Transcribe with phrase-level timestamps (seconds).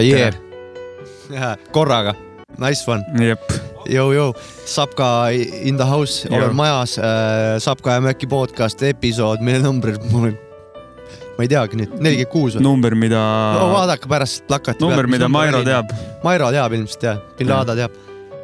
[0.00, 0.36] ah,
[1.30, 1.56] yeah.
[1.72, 2.14] korraga,
[2.58, 3.04] nice one.
[3.20, 3.40] jep.
[3.90, 4.34] Jou-jou,
[4.68, 5.30] Sapka
[5.64, 7.58] in the house, olen majas äh,.
[7.58, 10.30] Sapka ja Mäkki podcast episood, mille number mul
[11.40, 12.64] ma ei teagi nüüd, nelikümmend kuus või?
[12.66, 13.22] number, mida
[13.56, 13.70] no,.
[13.72, 15.90] vaadake pärast plakati number, mida Mairo teab.
[16.24, 17.96] Mairo teab ilmselt jah, Bin Laden teab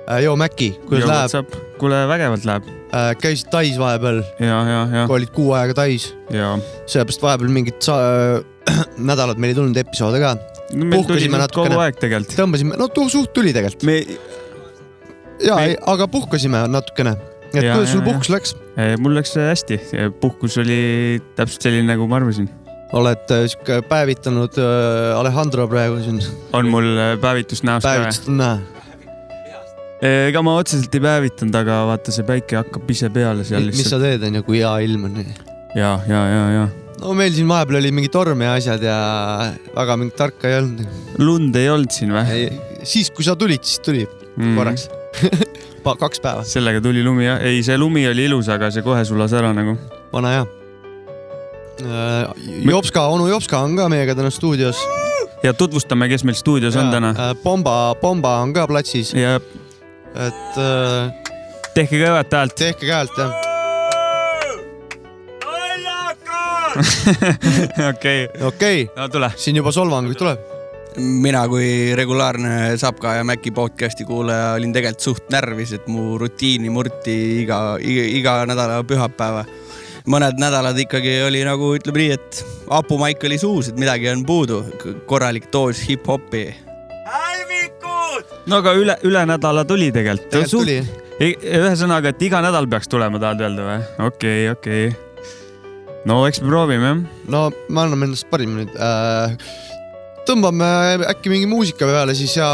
[0.08, 0.22] äh,.
[0.24, 1.54] joo, Mäkki, kuidas läheb?
[1.76, 3.12] kuule, vägevalt läheb äh,.
[3.20, 4.22] käisid Tais vahepeal?
[4.40, 5.06] ja, ja, ja.
[5.12, 6.08] olid kuu aega Tais?
[6.32, 8.40] sellepärast vahepeal mingid äh,
[9.12, 10.36] nädalad meil ei tulnud episoode ka.
[11.54, 12.36] Kogu aeg tegelikult.
[12.38, 13.96] tõmbasime, no suht tuli tegelikult me....
[15.44, 17.16] ja me..., aga puhkasime natukene.
[17.52, 18.54] et ja, kuidas sul puhkus läks?
[19.02, 19.80] mul läks hästi,
[20.22, 20.78] puhkus oli
[21.38, 22.48] täpselt selline, nagu ma arvasin
[22.96, 24.58] oled äh, sihuke päevitanud
[25.18, 26.20] Alejandro praegu siin.
[26.54, 26.86] on mul
[27.22, 28.58] päevitust näost ka päevitust on näha.
[30.28, 33.82] ega ma otseselt ei päevitanud, aga vaata, see päike hakkab ise peale seal lihtsalt.
[33.82, 35.22] mis sa teed, onju, kui hea ilm on?
[35.74, 36.66] ja, ja, ja, ja.
[37.02, 38.98] No meil siin vahepeal oli mingi torm ja asjad ja
[39.76, 40.84] väga mingit tarka ei olnud.
[41.22, 42.46] lund ei olnud siin või?
[42.82, 44.54] siis, kui sa tulid, siis tuli mm.
[44.58, 44.88] korraks
[45.86, 46.42] kaks päeva.
[46.42, 49.78] sellega tuli lumi jah, ei, see lumi oli ilus, aga see kohe sulas ära nagu.
[50.12, 50.46] vana hea
[51.80, 52.30] Äh,
[52.70, 54.76] Jopska, onu Jopska on ka meiega täna stuudios.
[55.42, 57.10] ja tutvustame, kes meil stuudios ja, on täna.
[57.10, 59.14] Äh, Pomba, Pomba on ka platsis.
[59.14, 61.12] et äh,.
[61.74, 62.56] tehke kõvat häält.
[62.56, 63.45] tehke häält, jah.
[67.92, 68.28] okei.
[68.50, 68.84] okei.
[68.96, 69.32] no tule.
[69.36, 70.52] siin juba solvanguid tuleb
[70.96, 76.72] mina kui regulaarne Sapka ja Maci podcast'i kuulaja olin tegelikult suht närvis, et mu rutiini
[76.72, 79.44] murti iga, iga, iga nädala pühapäeva
[80.10, 84.62] mõned nädalad ikkagi oli nagu ütleme nii, et hapumaik oli suus, et midagi on puudu,
[85.10, 86.44] korralik doos hip-hopi.
[88.46, 90.30] no aga üle, üle nädala tuli tegelikult.
[90.30, 90.78] tegelikult tuli.
[91.60, 93.82] ühesõnaga, et iga nädal peaks tulema, tahad öelda või?
[93.98, 95.05] okei okay,, okei okay..
[96.06, 97.02] No eks me proovime jah.
[97.28, 99.34] no me anname endast parima nüüd äh,
[100.28, 100.68] tõmbame
[101.10, 102.46] äkki mingi muusika peale siis ja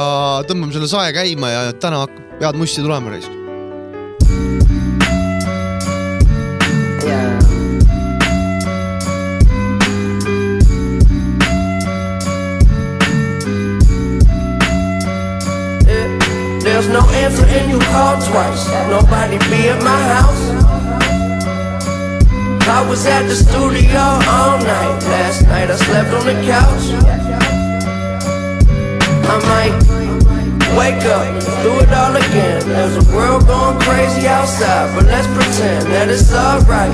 [0.48, 3.40] tõmbame selle sae käima ja täna hakkab head mussi tulema raisk
[16.62, 18.66] There's no answer and you called twice.
[18.88, 20.61] Nobody be at my house.
[22.68, 25.02] I was at the studio all night.
[25.10, 26.86] Last night I slept on the couch.
[29.24, 29.74] I might
[30.76, 31.26] wake up,
[31.62, 32.68] do it all again.
[32.68, 36.92] There's a world going crazy outside, but let's pretend that it's alright.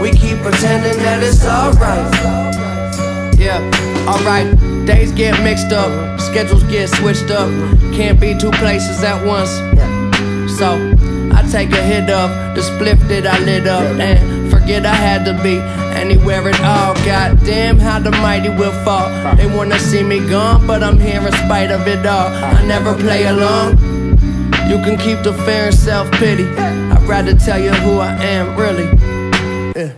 [0.00, 2.12] We keep pretending that it's alright.
[3.38, 3.60] Yeah,
[4.06, 4.56] alright.
[4.86, 7.48] Days get mixed up, schedules get switched up.
[7.92, 9.50] Can't be two places at once.
[10.58, 10.68] So
[11.34, 15.24] I take a hit of the spliff that I lit up and forget I had
[15.24, 15.58] to be
[15.98, 16.94] anywhere at all.
[17.04, 19.08] Goddamn, how the mighty will fall.
[19.36, 22.28] They wanna see me gone, but I'm here in spite of it all.
[22.28, 23.78] I never play along.
[24.70, 26.46] You can keep the fear and self pity.
[26.56, 28.88] I'd rather tell you who I am, really.
[29.76, 29.92] Yeah.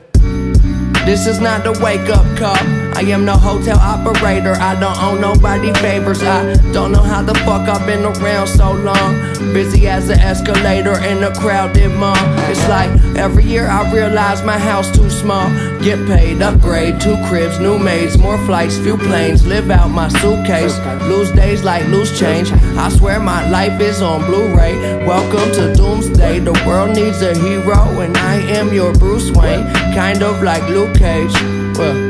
[1.05, 2.86] This is not the wake up call.
[2.97, 6.23] I am the hotel operator, I don't owe nobody favors.
[6.23, 9.13] I don't know how the fuck I've been around so long.
[9.53, 12.17] Busy as an escalator in a crowded mall.
[12.49, 15.47] It's like every year I realize my house too small.
[15.83, 19.47] Get paid, upgrade, two cribs, new maids, more flights, few planes.
[19.47, 22.51] Live out my suitcase, lose days like loose change.
[22.79, 25.05] I swear my life is on Blu-ray.
[25.05, 26.39] Welcome to Doomsday.
[26.39, 30.97] The world needs a hero, and I am your Bruce Wayne, kind of like Luke
[30.97, 31.35] Cage.
[31.77, 32.06] Well.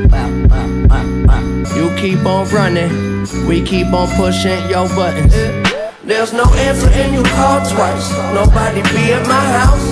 [1.96, 5.32] Keep on running, we keep on pushing your buttons.
[6.04, 8.10] There's no answer and you call twice.
[8.32, 9.86] Nobody be at my house.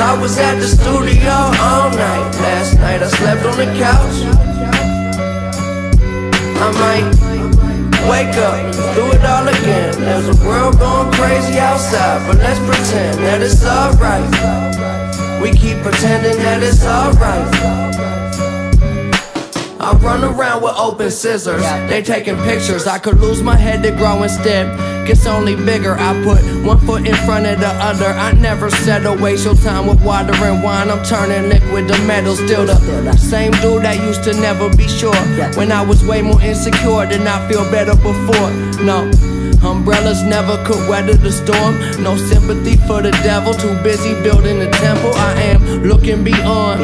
[0.00, 2.30] I was at the studio all night.
[2.40, 4.16] Last night I slept on the couch.
[6.58, 7.34] I might
[8.08, 10.00] wake up, do it all again.
[10.00, 14.28] There's a world going crazy outside, but let's pretend that it's alright.
[15.40, 18.13] We keep pretending that it's alright.
[19.84, 21.60] I run around with open scissors.
[21.90, 22.86] They taking pictures.
[22.86, 24.66] I could lose my head to grow instead.
[25.06, 25.94] Gets only bigger.
[25.98, 28.06] I put one foot in front of the other.
[28.06, 29.14] I never settle.
[29.18, 30.90] Waste your time with water and wine.
[30.90, 32.34] I'm turning liquid to metal.
[32.34, 35.14] Still the same dude that used to never be sure.
[35.58, 38.50] When I was way more insecure, did not feel better before.
[38.82, 39.10] No.
[39.64, 41.74] Umbrellas never could weather the storm.
[42.02, 45.12] No sympathy for the devil, too busy building a temple.
[45.14, 46.80] I am looking beyond,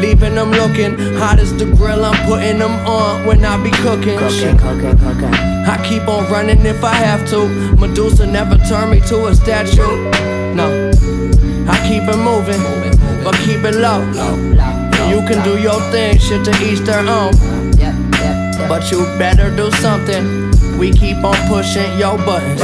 [0.00, 2.04] leaving them looking hot as the grill.
[2.04, 4.18] I'm putting them on when I be cooking.
[4.18, 5.34] Cooking, cooking, cooking.
[5.66, 7.48] I keep on running if I have to.
[7.76, 9.82] Medusa never turned me to a statue.
[10.54, 10.90] No,
[11.68, 12.62] I keep it moving,
[13.22, 14.00] but keep it low.
[15.10, 17.32] You can do your thing, shit to each their own.
[18.68, 20.43] but you better do something.
[20.78, 22.60] We keep on pushing your buttons.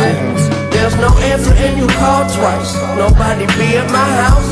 [0.74, 2.74] There's no answer and you call twice.
[2.96, 4.50] Nobody be at my house.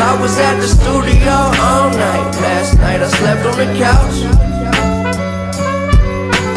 [0.00, 2.30] I was at the studio all night.
[2.40, 4.18] Last night I slept on the couch.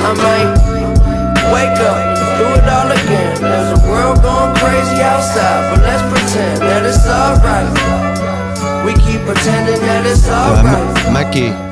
[0.07, 0.51] I might
[1.51, 1.99] wake up,
[2.37, 3.41] do it all again.
[3.41, 7.67] There's a world going crazy outside, but let's pretend that it's alright.
[8.85, 10.95] We keep pretending that it's alright.
[11.11, 11.66] Mäki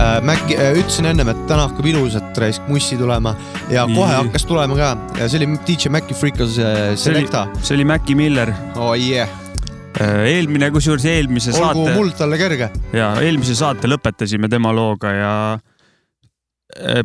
[0.00, 3.34] äh, Mäkki äh, ütlesin ennem, et täna hakkab ilusat raisk mussi tulema
[3.72, 3.96] ja Nii.
[3.96, 8.16] kohe hakkas tulema ka ja see oli DJ Mäkki Freekas äh, Selecta., see oli Maci
[8.18, 8.52] Miller.
[8.76, 9.30] oh yeah,
[10.00, 12.70] eelmine, kusjuures eelmise olgu saate muld talle kerge.
[12.96, 15.32] ja eelmise saate lõpetasime tema looga ja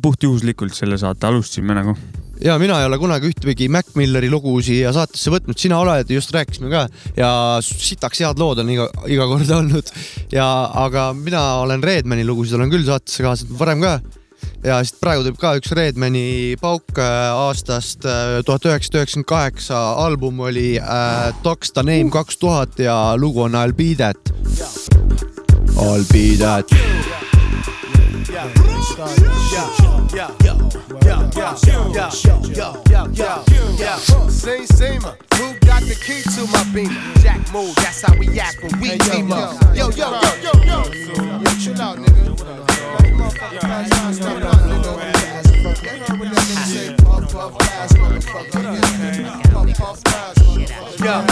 [0.02, 1.96] puhtjuhuslikult selle saate alustasime nagu.
[2.44, 6.34] Ja mina ei ole kunagi ühtegi Mac Milleri lugu siia saatesse võtnud, sina oled, just
[6.34, 6.86] rääkisime ka.
[7.18, 7.34] Ja
[7.66, 9.92] sitaks head lood on iga, iga kord olnud.
[10.34, 10.48] Ja,
[10.86, 14.00] aga mina olen Redmani lugusid olen küll saatesse kaasanud varem ka.
[14.66, 19.82] Ja siit praegu tuleb ka üks Redmani pauk äh, aastast äh, tuhat üheksasada üheksakümmend kaheksa,
[20.02, 24.18] album oli äh, Docs the Name kaks tuhat ja lugu on I'll be that.
[25.78, 26.70] I'll be that.
[34.42, 35.02] Same, same.
[35.02, 36.94] Who got the key to my beamer?
[37.22, 39.62] Jack move, that's how we act when we team up.
[39.76, 40.84] Yo, yo, yo, yo, yo.
[40.84, 42.36] Yo, chill out, nigga.
[43.12, 44.94] Motherfucker, pass time, step out, nigga.
[45.82, 47.01] They heard what that nigga say,
[47.32, 48.52] puff, puff, pass, motherfucker.
[49.52, 51.00] Puff, puff, pass, motherfucker.
[51.00, 51.26] Yo,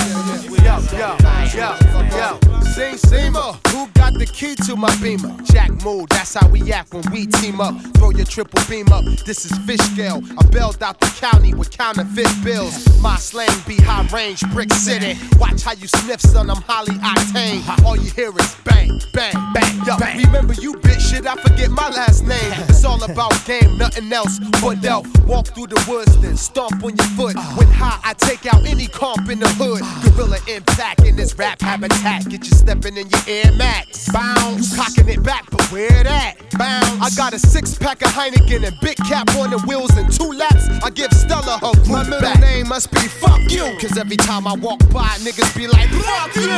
[0.64, 1.18] yo, yo,
[1.54, 2.60] yo, yo.
[2.74, 5.36] Sing, Seamer, who got the key to my beamer?
[5.44, 7.76] Jack move, that's how we act when we team up.
[7.98, 9.04] Throw your triple beam up.
[9.26, 10.22] This is fish scale.
[10.38, 13.02] I bailed out the county with counterfeit bills.
[13.02, 15.18] My slang be high range, brick city.
[15.38, 16.50] Watch how you sniff, son.
[16.50, 17.84] I'm highly octane.
[17.84, 19.86] All you hear is bang, bang, bang.
[19.86, 21.26] Yo, remember you bitch shit?
[21.26, 22.40] I forget my last name.
[22.70, 25.06] It's all about game, nothing else but elf.
[25.26, 27.36] Walk through the woods, then stomp on your foot.
[27.58, 29.82] When high, I take out any comp in the hood.
[30.16, 32.30] Gorilla impact in this rap habitat.
[32.30, 34.10] Get you stepping in your Air Max.
[34.12, 34.72] Bounce.
[34.72, 36.36] You cocking it back, but where that?
[36.58, 37.02] Bounce.
[37.02, 40.32] I got a six pack of Heineken and big cap on the wheels and two
[40.32, 40.68] laps.
[40.84, 42.40] I give Stella her group My middle back.
[42.40, 43.66] name must be fuck you.
[43.80, 46.50] Cause every time I walk by, niggas be like, fuck you.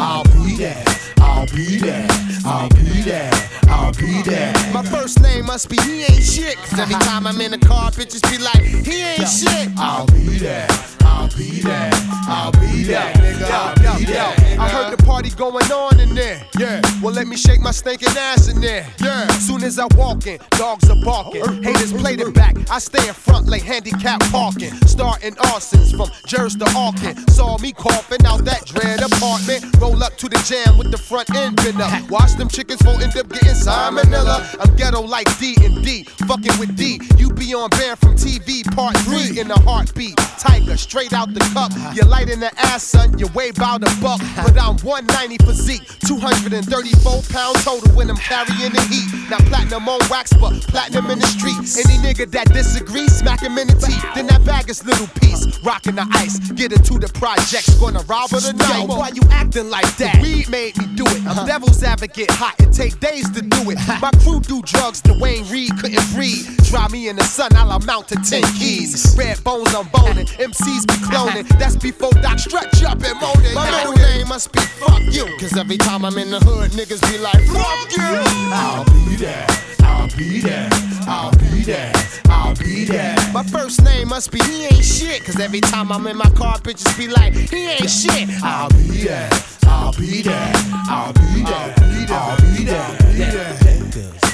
[0.00, 0.84] I'll be there.
[1.20, 2.06] I'll be there.
[2.44, 3.30] I'll be there.
[3.68, 4.52] I'll be there.
[4.72, 6.56] My first name must be he ain't shit.
[6.56, 7.04] Cause every uh-huh.
[7.04, 9.68] time I'm in the car, bitches be like, he ain't shit.
[9.76, 10.68] I'll be there.
[11.00, 11.90] I'll be there.
[12.28, 13.12] I'll be there.
[13.14, 14.60] Nigga, I'll be there.
[14.60, 16.42] I heard the party going on in there.
[16.58, 16.80] Yeah.
[17.02, 18.86] Well, let me shake my stinking ass in there.
[19.00, 19.26] Yeah.
[19.38, 21.62] Soon as I walk in, dogs are barking.
[21.62, 22.56] Haters played it back.
[22.70, 24.72] I stay in front like handicap parking.
[24.86, 27.16] Starting arsons from Jers to Arkin.
[27.28, 29.64] Saw me coughing out that dread apartment.
[29.80, 32.10] Roll up to the jam with the front end been up.
[32.10, 34.56] Watch them chickens won't end up getting salmonella.
[34.60, 36.04] I'm ghetto like D and D.
[36.26, 37.00] Fucking with D.
[37.16, 40.16] You be on band from TV part three in a heartbeat.
[40.38, 41.72] Tiger straight out the cup.
[41.94, 43.18] You're light in the ass, son.
[43.18, 44.20] You're way bout a buck.
[44.36, 45.82] But I'm 190 physique.
[46.06, 49.08] 234 pounds total when I'm carrying the heat.
[49.30, 51.78] Now platinum on wax, but platinum in the streets.
[51.78, 54.04] Any nigga that disagrees, smack him in the teeth.
[54.14, 55.46] Then that bag is little piece.
[55.64, 56.38] Rocking the ice.
[56.52, 57.74] Get into the projects.
[57.78, 58.86] Gonna rob her tonight.
[58.88, 60.20] Yo, why you acting like that?
[60.22, 61.26] Weed made me do it.
[61.26, 62.54] I'm devil's advocate hot.
[62.60, 63.78] It take days to do it.
[64.00, 65.02] My crew do drugs.
[65.02, 66.46] the Dwayne Reed couldn't breathe.
[66.68, 69.14] Dry me in the sun, I'll amount to 10 keys.
[69.16, 70.26] Red bones, I'm boning.
[70.26, 71.46] MCs be cloning.
[71.58, 73.54] That's before Doc stretch up and moaning.
[73.54, 75.26] My middle name must be fuck you.
[75.38, 78.22] Cause every time I'm in the hood, niggas be like, fuck you.
[78.52, 79.46] I'll be there.
[79.82, 80.68] I'll be there.
[81.06, 81.92] I'll be there.
[82.28, 83.16] I'll be there.
[83.32, 85.24] My first name must be he ain't shit.
[85.24, 88.28] Cause every time I'm in my car, bitches be like, he ain't shit.
[88.42, 89.30] I'll be there.
[89.64, 90.52] I'll be there.
[90.88, 91.74] I'll be there.
[91.76, 92.08] I'll be there.
[92.10, 92.98] I'll Be there.
[93.18, 93.66] Niggas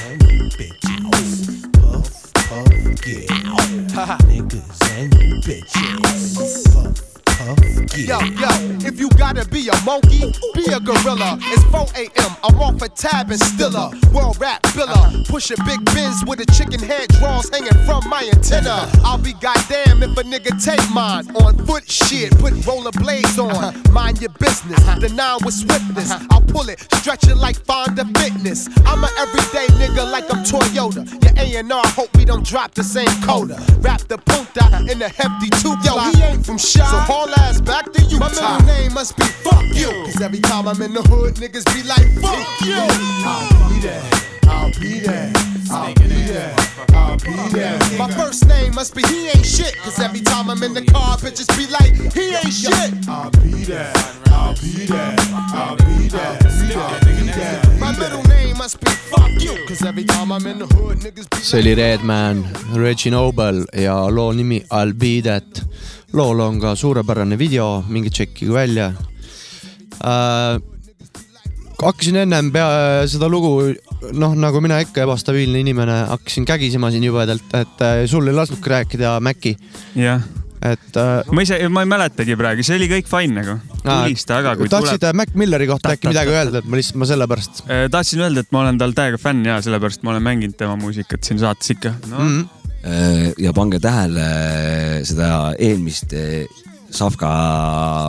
[0.07, 1.03] and you bitches.
[1.11, 1.64] Puff,
[2.47, 2.71] Fuck
[3.07, 4.17] yeah.
[4.27, 6.73] Niggas and bitches.
[6.73, 8.19] Fuck Yo, yeah.
[8.39, 11.37] yo, if you gotta be a monkey, be a gorilla.
[11.41, 12.35] It's 4 a.m.
[12.43, 15.27] I'm off a tab and still a World rap biller.
[15.27, 18.89] Push a big Benz with a chicken head draws hanging from my antenna.
[19.03, 21.27] I'll be goddamn if a nigga take mine.
[21.35, 23.75] On foot shit, put roller blades on.
[23.91, 24.79] Mind your business.
[24.99, 26.11] The nine with swiftness.
[26.31, 28.69] I'll pull it, stretch it like Fonda Fitness.
[28.85, 31.03] I'm a everyday nigga like I'm Toyota.
[31.23, 33.59] Your A&R hope we don't drop the same coda.
[33.79, 36.85] Rap the punta in a hefty two Yo, he ain't from shy.
[36.85, 38.19] So haul ass back to you.
[38.19, 39.89] My middle name must be fuck you.
[40.05, 42.75] Cause every time I'm in the hood, niggas be like, fuck you.
[43.25, 44.03] I'll be there.
[44.47, 45.31] I'll be there.
[45.71, 46.55] I'll be there.
[46.93, 47.79] I'll be there.
[47.97, 49.75] My first name must be he ain't shit.
[49.77, 53.09] Cause every time I'm in the car, bitches be like, he ain't shit.
[53.09, 53.91] I'll be there.
[54.27, 55.15] I'll be there.
[55.53, 56.37] I'll be there.
[56.39, 56.99] Be there.
[57.05, 57.79] Be there.
[57.79, 59.65] My middle name must be fuck you.
[59.67, 63.65] Cause Cause every time I'm in the hood, niggas be see oli Redman, Reggie Noble
[63.73, 65.65] ja loo nimi I'll be that.
[66.15, 68.93] Lool on ka suurepärane video, minge tšekkige välja
[70.03, 70.61] äh,.
[71.81, 73.51] hakkasin ennem pea seda lugu,
[74.15, 78.71] noh, nagu mina ikka ebastabiilne inimene, hakkasin kägisema siin jubedalt, et äh, sul ei lasknudki
[78.71, 79.51] rääkida, Maci,
[79.99, 80.23] jah,
[80.63, 83.59] et äh, ma ise, ma ei mäletagi praegu, see oli kõik fine nagu.
[83.83, 85.11] tulista, aga kui tahtsid tuleb.
[85.11, 88.55] äh, Mac Milleri kohta äkki midagi öelda, et ma lihtsalt, ma sellepärast tahtsin öelda, et
[88.55, 91.97] ma olen tal täiega fänn ja sellepärast ma olen mänginud tema muusikat siin saates ikka
[92.07, 92.29] no, mm..
[92.29, 92.64] -hmm.
[92.85, 94.25] Äh, ja pange tähele
[95.07, 96.45] seda eelmist eh,
[96.95, 97.29] Savka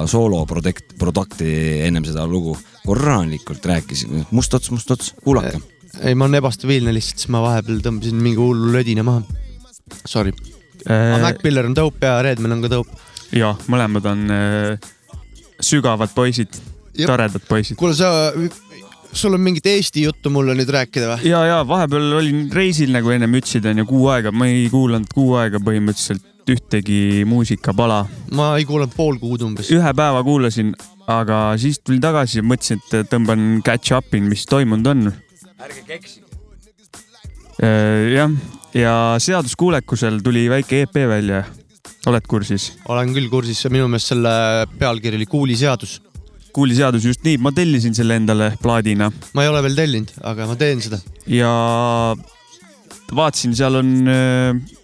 [0.07, 1.49] sooloprodekt, produkti
[1.87, 2.53] ennem seda lugu.
[2.87, 5.59] korralikult rääkisin, must ots, must ots, kuulake.
[6.03, 9.25] ei, ma olen ebastabiilne lihtsalt, siis ma vahepeal tõmbasin mingi hullu lödina maha.
[10.07, 10.31] Sorry,
[10.85, 13.01] aga Mac Miller on dope ja Redman on ka dope.
[13.35, 14.93] ja mõlemad on äh,
[15.59, 16.61] sügavad poisid,
[17.01, 17.81] toredad poisid.
[17.81, 18.31] kuule, sa,
[19.13, 21.29] sul on mingit Eesti juttu mulle nüüd rääkida või?
[21.31, 25.37] ja, ja vahepeal olin reisil nagu ennem ütlesid onju kuu aega, ma ei kuulanud kuu
[25.41, 28.05] aega põhimõtteliselt ühtegi muusikapala.
[28.39, 29.71] ma ei kuulanud pool kuud umbes.
[29.75, 30.75] ühe päeva kuulasin,
[31.11, 35.13] aga siis tulin tagasi ja mõtlesin, et tõmban catch up'i, mis toimunud on.
[35.59, 36.27] ärge keksige.
[38.15, 38.35] jah,
[38.77, 41.45] ja seaduskuulekusel tuli väike EP välja.
[42.07, 42.73] oled kursis?
[42.89, 44.35] olen küll kursis, minu meelest selle
[44.79, 45.31] pealkiri oli
[46.57, 47.03] Kuuliseadus.
[47.03, 50.57] kuuliseadus just nii, ma tellisin selle endale plaadina ma ei ole veel tellinud, aga ma
[50.61, 51.01] teen seda.
[51.31, 51.53] ja
[53.15, 54.77] vaatasin, seal on äh,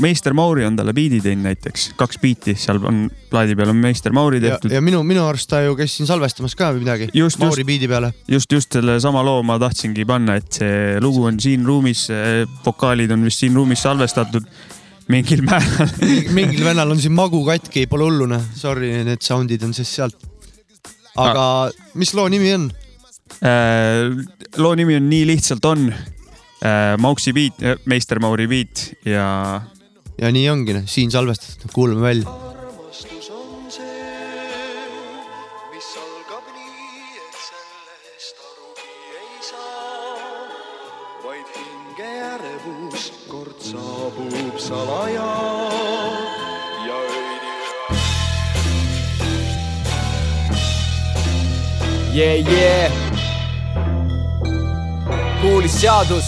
[0.00, 4.14] meister Mauri on talle biidi teinud näiteks, kaks biiti seal on plaadi peal on meister
[4.14, 4.70] Mauri tehtud.
[4.72, 7.10] ja minu, minu arust ta ju käis siin salvestamas ka või midagi.
[7.16, 8.12] Just, Mauri biidi peale.
[8.30, 12.06] just, just sellesama loo ma tahtsingi panna, et see lugu on siin ruumis,
[12.66, 14.46] vokaalid on vist siin ruumis salvestatud
[15.12, 15.92] mingil määral.
[16.36, 20.16] mingil vennal on siin magu katki, pole hullu noh, sorry, need sound'id on siis sealt.
[21.16, 21.46] Aga
[21.94, 22.68] mis loo nimi on?
[23.42, 24.12] Äh,
[24.56, 25.88] loo nimi on Nii lihtsalt on.
[26.98, 29.60] Mauksi beat, meister Mauri beat ja
[30.18, 32.30] ja nii ongi, siin salvestatud, kuulame välja.
[32.30, 34.46] armastus on see,
[35.74, 38.88] mis algab nii, et sellest arugi
[39.20, 40.48] ei saa,
[41.26, 45.28] vaid hinge ärevus kord saabub salaja
[52.16, 52.52] yeah,.
[52.52, 52.92] Yeah.
[55.40, 56.24] kuulis seadus,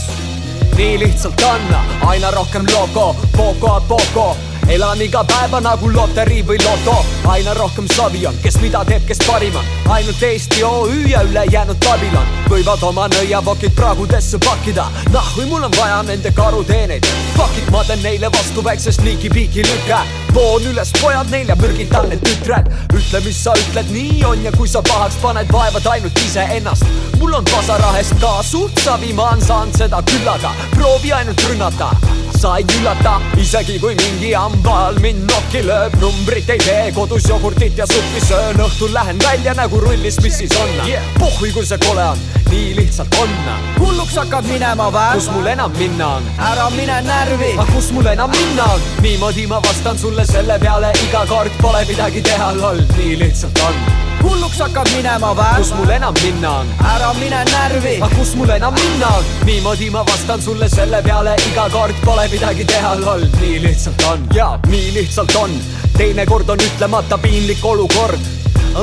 [0.76, 1.60] nii lihtsalt on,
[2.06, 4.36] aina rohkem logo, poco a poco
[4.68, 6.96] elan iga päeva nagu loterii või loto,
[7.32, 11.80] aina rohkem savi on, kes mida teeb, kes parim on, ainult Eesti OÜ ja ülejäänud
[11.84, 17.82] Babylon võivad oma nõiavokid praagudesse pakkida, nahhu mul on vaja nende karuteeneid, fuck it, ma
[17.88, 20.02] teen neile vastu väikse sneaky-peaky lüke,
[20.36, 24.68] poon üles pojad neile, mürgitan need tütred, ütle, mis sa ütled, nii on ja kui
[24.68, 26.84] sa pahaks paned, vaevad ainult iseennast,
[27.16, 31.94] mul on pasarahest ka suht savi, ma olen saanud seda küllaga, proovi ainult rünnata
[32.38, 37.26] sa ei üllata, isegi kui mingi hamba all mind nokki lööb, numbrit ei tee, kodus
[37.26, 41.66] jogurtit ja suppi söön, õhtul lähen välja nagu rullis, mis siis on yeah., pohhui kui
[41.66, 43.34] see kole on, nii lihtsalt on.
[43.80, 45.06] hulluks hakkad minema vä?
[45.18, 46.32] kus mul enam minna on?
[46.52, 48.88] ära mine närvi, aga kus mul enam minna on?
[49.02, 53.87] niimoodi ma vastan sulle selle peale iga kord pole midagi teha, loll, nii lihtsalt on
[54.22, 55.48] hulluks hakkad minema vä?
[55.56, 56.66] kus mul enam minna on?
[56.94, 59.24] ära mine närvi, aga kus mul enam minna on?
[59.46, 64.26] niimoodi ma vastan sulle selle peale iga kord pole midagi teha, loll, nii lihtsalt on.
[64.34, 65.60] jaa, nii lihtsalt on.
[65.98, 68.20] Teinekord on ütlemata piinlik olukord.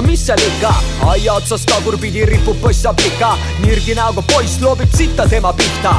[0.03, 0.72] Mis seal ikka,
[1.07, 3.29] aia otsas tagurpidi ripub poissaplika,
[3.63, 5.93] nirgi näoga poiss loobib sitta tema pihta.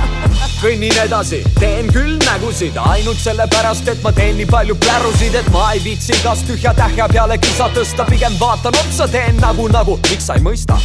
[0.60, 2.76] kõnnin edasi, teen küll nägusid.
[2.90, 7.08] Ainult sellepärast, et ma teen nii palju plärusid, et ma ei viitsi kas tühja tähja
[7.08, 10.76] peale kisa tõsta, pigem vaatan otsa, teen nagu, nagu, miks sa ei mõista?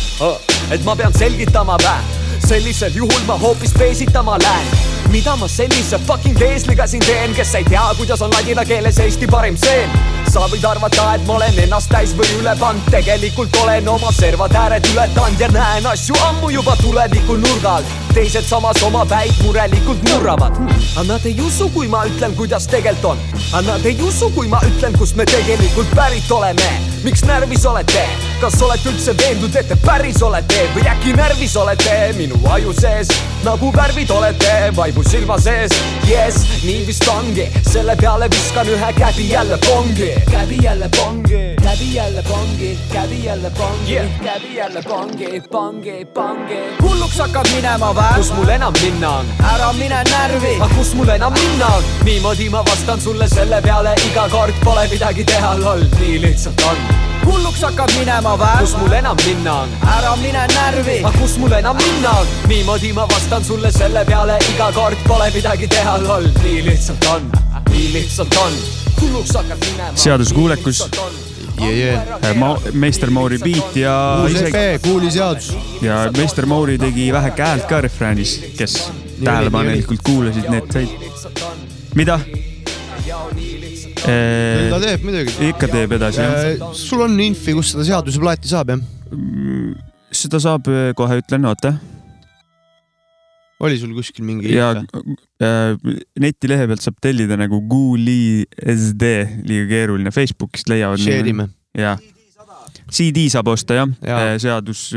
[0.72, 2.00] et ma pean selgitama vä?
[2.48, 7.68] sellisel juhul ma hoopis peesitama lähen mida ma sellise fucking eesliga siin teen, kes ei
[7.68, 11.90] tea, kuidas on ladina keeles Eesti parim seen sa võid arvata, et ma olen ennast
[11.92, 16.76] täis või üle pannud, tegelikult olen oma servad ääred ületanud ja näen asju ammu juba
[16.80, 17.98] tuleviku nurga alt.
[18.14, 20.56] teised samas oma päid murelikult murravad.
[20.96, 23.20] aga nad ei usu, kui ma ütlen, kuidas tegelikult on.
[23.52, 26.72] aga nad ei usu, kui ma ütlen, kust me tegelikult pärit oleme.
[27.04, 28.08] miks närvis olete?
[28.42, 33.12] kas olete üldse veendunud, et te päris olete või äkki närvis olete minu aju sees
[33.44, 35.72] nagu värvid olete vaimu silma sees?
[36.10, 40.12] jess, nii vist ongi, selle peale viskan ühe käbi jälle pongi.
[40.32, 46.60] käbi jälle pongi, käbi jälle pongi, käbi jälle pongi yeah., käbi jälle pongi, pongi, pongi.
[46.82, 48.10] hulluks hakkad minema vä?
[48.16, 49.26] kus mul enam minna on?
[49.54, 51.84] ära mine närvi, aga kus mul enam minna on?
[52.06, 57.11] niimoodi ma vastan sulle selle peale iga kord pole midagi teha, loll, nii lihtsalt on
[57.26, 58.50] hulluks hakkad minema vä?
[58.60, 59.70] kus mul enam minna on?
[59.98, 62.28] ära mine närvi, aga kus mul enam minna on?
[62.48, 67.32] niimoodi ma vastan sulle selle peale iga kord pole midagi teha, loll, nii lihtsalt on,
[67.70, 68.58] nii lihtsalt on.
[69.02, 69.98] hulluks hakkad minema.
[69.98, 70.86] Seaduskuulekus.
[71.62, 72.38] Yeah, yeah.
[72.38, 75.52] Ma-, meister Mauri beat ja uus EP, kuuliseadus.
[75.82, 78.92] ja meister Mauri tegi väheke häält ka refräänis, kes
[79.24, 80.90] tähelepanelikult kuulasid, need said.
[81.96, 82.20] mida?
[84.06, 85.34] Küll ta teeb muidugi.
[85.52, 86.74] ikka teeb edasi jah.
[86.78, 88.84] sul on infi, kus seda seaduseplaati saab jah?
[90.22, 91.74] seda saab, kohe ütlen, oota.
[93.62, 94.54] oli sul kuskil mingi?
[94.56, 95.76] ja äh,
[96.22, 99.12] netilehe pealt saab tellida nagu Google'i SD,
[99.48, 101.02] liiga keeruline, Facebookist leiavad.
[101.02, 101.48] Share ime.
[101.78, 101.98] ja,
[102.92, 104.26] CD saab osta jah Jaa.
[104.32, 104.90] ja., seadus,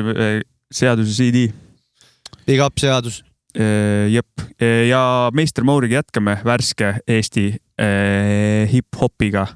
[0.72, 1.46] seaduse CD.
[2.48, 3.22] Big up seadus.
[4.10, 9.46] jep, ja meister Mauriga jätkame värske Eesti eh, hip-hopiga.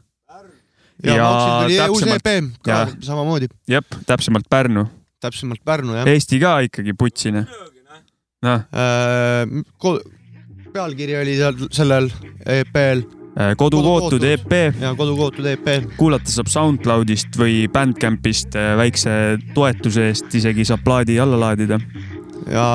[1.04, 2.94] ja, ja täpsemalt- EP ka jah.
[3.00, 4.86] samamoodi, jep, täpsemalt Pärnu,
[5.22, 6.06] täpsemalt Pärnu jah.
[6.10, 7.46] Eesti ka ikkagi putsine.
[8.42, 9.46] noh, Äh,
[10.72, 12.10] pealkiri oli seal sellel
[12.46, 13.02] EP-l
[13.56, 15.68] kodukootud EP, ja Kodukootud E EP.
[15.96, 19.12] kuulata saab SoundCloudist või Bandcampist eh, väikse
[19.54, 21.78] toetuse eest, isegi saab plaadi alla laadida.
[22.50, 22.66] ja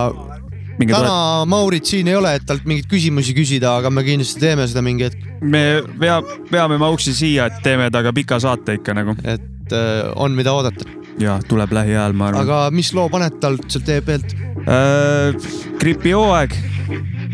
[0.79, 4.67] toet-, täna Maurit siin ei ole, et talt mingeid küsimusi küsida, aga me kindlasti teeme
[4.69, 5.63] seda mingi hetk, me
[5.99, 6.19] pea,
[6.51, 10.85] peame Mauksi siia, et teeme temaga pika saate ikka nagu et äh, on, mida oodata.
[11.19, 12.41] ja tuleb lähiajal, ma arvan.
[12.45, 14.35] aga mis loo paned talt sealt EP-lt?
[14.63, 15.35] äh,.
[15.79, 16.57] gripihooaeg,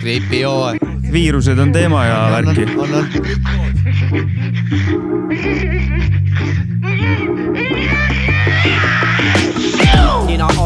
[0.02, 0.84] gripihooaeg.
[1.12, 2.68] viirused on teema ja värki.
[2.84, 3.06] annan.
[5.30, 5.99] nina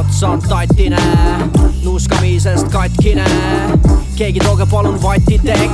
[0.03, 0.97] ots on tatine,
[1.83, 3.25] nuuskamisest katkine.
[4.15, 5.71] keegi tooge palun vatitekk,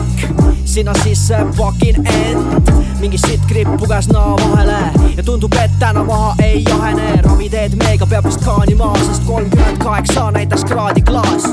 [0.66, 2.72] sinna sisse pakin end.
[3.00, 4.80] mingi sitt gripp puges naa vahele
[5.18, 7.22] ja tundub, et täna maha ei jahene.
[7.22, 11.44] raviteed meega peab vist kaanima, sest kolmkümmend kaheksa näitas kraadi klaas.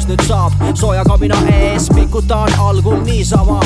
[0.00, 3.58] Mis nüüd saab, sooja kabina ees pikutan algul niisama,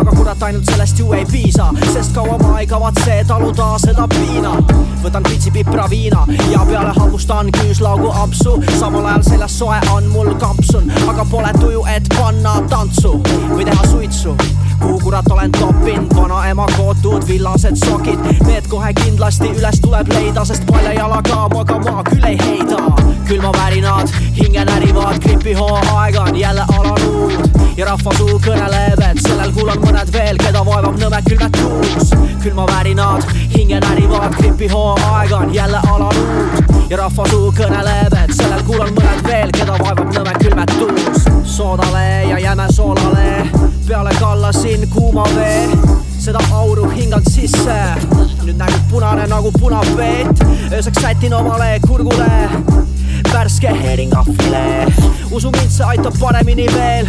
[0.00, 4.54] aga kurat, ainult sellest ju ei piisa, sest kaua ma ei kavatse taluda seda piina.
[5.02, 10.32] võtan pitsi pipra viina ja peale hammustan küüslaugu ampsu, samal ajal seljas soe on mul
[10.40, 13.18] kampsun, aga pole tuju, et panna tantsu
[13.52, 14.36] või teha suitsu
[14.82, 20.66] kuhu kurat olen toppinud, vanaema kootud villased sokid, need kohe kindlasti üles tuleb leida, sest
[20.66, 22.80] palja jalaga magama küll ei heida.
[23.28, 27.32] külmavärinad hinge närivad, gripihooaeg on jälle alanud
[27.76, 32.14] ja rahvasuu kõneleb, et sellel kuul on mõned veel, keda vaevab nõme külmetus.
[32.42, 39.22] külmavärinad hinge närivad, gripihooaeg on jälle alanud ja rahvasuu kõneleb, et sellel kuul on mõned
[39.28, 41.30] veel, keda vaevab nõme külmetus.
[41.44, 45.68] soodale ja jäme soolale peale kallasin kuuma vee,
[46.18, 47.78] seda auru hingan sisse.
[48.42, 50.42] nüüd nägub punane nagu punapeet,
[50.72, 52.50] ööseks sätin omale kurgule
[53.32, 54.86] värske heeringafilee.
[55.30, 57.06] usu mind, see aitab paremini veel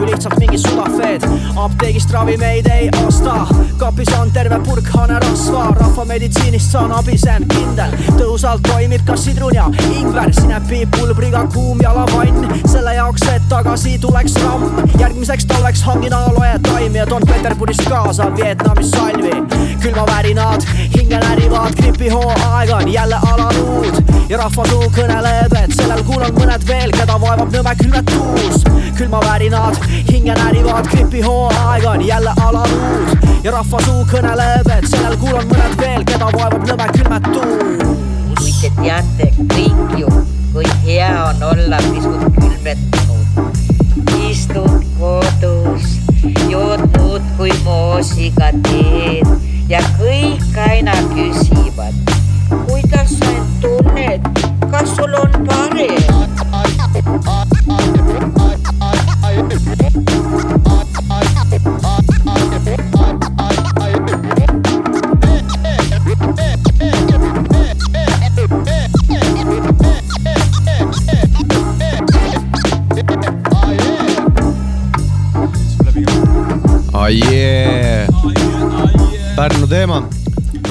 [0.00, 1.24] kui lihtsalt mingi sudafeed.
[1.56, 7.92] apteegist ravimeid ei osta, kapis on terve purk hanerasva, rahvameditsiinist saan abi, see on kindel.
[8.16, 14.38] tõhusalt toimib ka sidrun ja ingver, sinepi pulbriga kuum jalavann, selle jaoks, et tagasi tuleks
[14.40, 14.80] ramm.
[15.02, 19.36] järgmiseks talveks hangin aloe taimi ja toon Peterburist kaasa Vietnami salvi.
[19.82, 20.64] külmavärinad
[20.96, 26.92] hinge närivad, gripihooaeg on jälle alanud ja rahvasuu kõneleb, et sellel kuul on mõned veel,
[26.94, 28.64] keda vaevab nõme külmetus.
[29.00, 29.76] Külmavärinad
[30.12, 36.04] hinge närivad, gripihooaeg on jälle alanud ja rahvasuu kõneleb, et sellel kuul on mõned veel,
[36.04, 37.54] keda vaevab nõme külmetus.
[38.40, 40.12] kui te teate kõik ju,
[40.52, 43.56] kui hea on olla pisut külmetunud.
[44.28, 45.96] istud kodus,
[46.52, 49.26] jood muudkui moosiga teed
[49.68, 51.96] ja kõik aina küsivad,
[52.68, 54.32] kuidas sa end tunned,
[54.68, 56.09] kas sul on parem?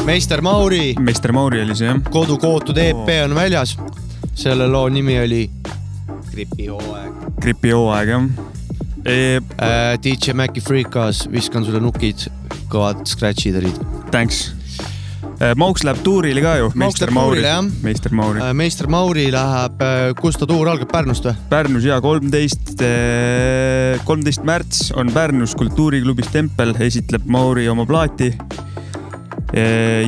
[0.10, 2.00] Meister Mauri, meister Mauri oli see jah.
[2.10, 3.76] kodukootud EP on väljas.
[4.34, 5.44] selle loo nimi oli
[6.32, 7.12] Gripihooaeg.
[7.42, 8.24] gripihooaeg jah
[9.06, 9.38] e,.
[9.38, 12.26] Äh, DJ Maci Freekas, viskan sulle nukid,
[12.72, 13.78] kõvad scratch'id olid.
[14.12, 14.50] Thanks.
[15.56, 17.46] Mauks läheb tuurile ka ju, meister Mauri
[17.86, 18.42] meister Mauri.
[18.58, 19.86] meister Mauri läheb,
[20.20, 21.36] kus ta tuur algab, Pärnust või?
[21.54, 22.82] Pärnus ja kolmteist,
[24.10, 28.34] kolmteist märts on Pärnus Kultuuriklubis Tempel, esitleb Mauri oma plaati.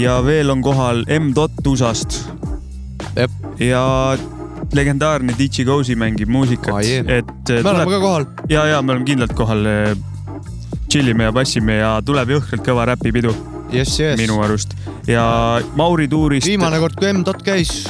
[0.02, 2.20] Ja veel on kohal M-Dot USA-st.
[3.60, 3.84] ja
[4.74, 7.04] legendaarne DJ Gozi mängib muusikat jee.
[7.08, 8.26] et äh, me oleme ka kohal.
[8.50, 9.66] ja, ja me oleme kindlalt kohal.
[10.88, 13.34] tšillime ja bassime ja tuleb jõhkralt kõva räpipidu
[13.72, 14.20] jess, jess.
[14.20, 14.76] minu arust
[15.08, 15.26] ja
[15.80, 16.48] Mauri tuurist.
[16.48, 17.82] viimane kord, kui M-Dot käis.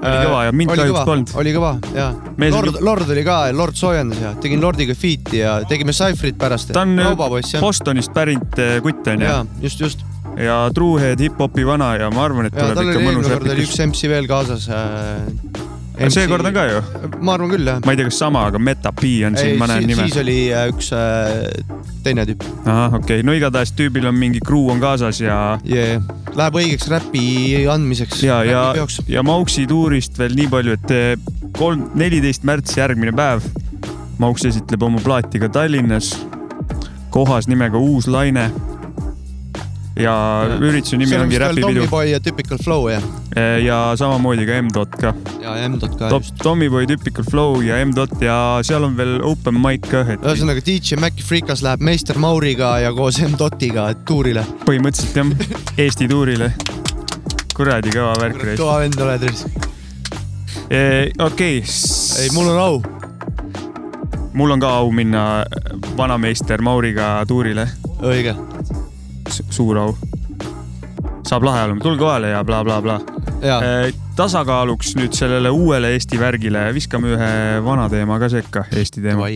[0.00, 1.32] Oli kõva ja mind kahjuks polnud.
[1.42, 2.06] oli kõva ja
[2.40, 6.72] Lord oli-, Lord oli ka, Lord soojendas ja tegin Lordiga feat'i ja tegime Cypherit pärast.
[6.72, 7.60] ta on äh.
[7.60, 10.06] Bostonist pärit äh, kutt onju ja just, just.
[10.44, 13.76] Ja Truehead hip-hopi vana ja ma arvan, et tuleb ikka mõnus kord oli üks.
[13.86, 16.08] MC veel kaasas äh,.
[16.12, 16.80] seekord on ka ju,
[17.20, 17.80] ma arvan küll jah.
[17.84, 20.18] ma ei tea, kas sama, aga Meta P on siin, ma näen nime siis.
[20.22, 21.50] oli äh, üks äh,
[22.04, 26.02] teine tüüp ahah, okei okay., no igatahes tüübil on mingi crew on kaasas ja, yeah..
[26.36, 27.24] Läheb õigeks räpi
[27.70, 28.22] andmiseks.
[28.22, 28.62] ja, ja,
[29.10, 33.42] ja Mauksi tuurist veel nii palju, et eh, kolm, neliteist märts järgmine päev.
[34.20, 36.12] Mauks esitleb oma plaati ka Tallinnas
[37.10, 38.50] kohas nimega Uus Laine.
[40.02, 40.14] Ja
[40.60, 43.00] ürituse nimi ongi Räpipidu Tommyboy ja Typical Flow ja,
[43.36, 45.12] Eh, ja samamoodi ka M-Dot ka.
[45.42, 46.34] ja M-Dot ka Top just.
[46.42, 50.98] Tommyboy, Typical Flow ja M-Dot ja seal on veel open mic ka, et ühesõnaga DJ
[51.00, 54.42] Maci Freekas läheb meister Mauriga ja koos M-Dotiga tuurile.
[54.66, 56.50] põhimõtteliselt jah, Eesti tuurile.
[57.54, 58.42] kuradi kõva värk.
[58.58, 59.44] kõva vend oled, Riis.
[61.30, 61.62] okei.
[62.22, 62.82] ei, mul on au.
[64.34, 65.44] mul on ka au minna
[65.96, 67.68] vanameister Mauriga tuurile.
[68.02, 68.34] õige.
[69.30, 69.94] Suur au.
[71.26, 73.20] saab lahe olema, tulge kohale ja blablabla bla.
[73.40, 73.92] Bla..
[74.16, 77.32] tasakaaluks nüüd sellele uuele Eesti värgile viskame ühe
[77.64, 79.30] vana teema ka sekka, Eesti teema.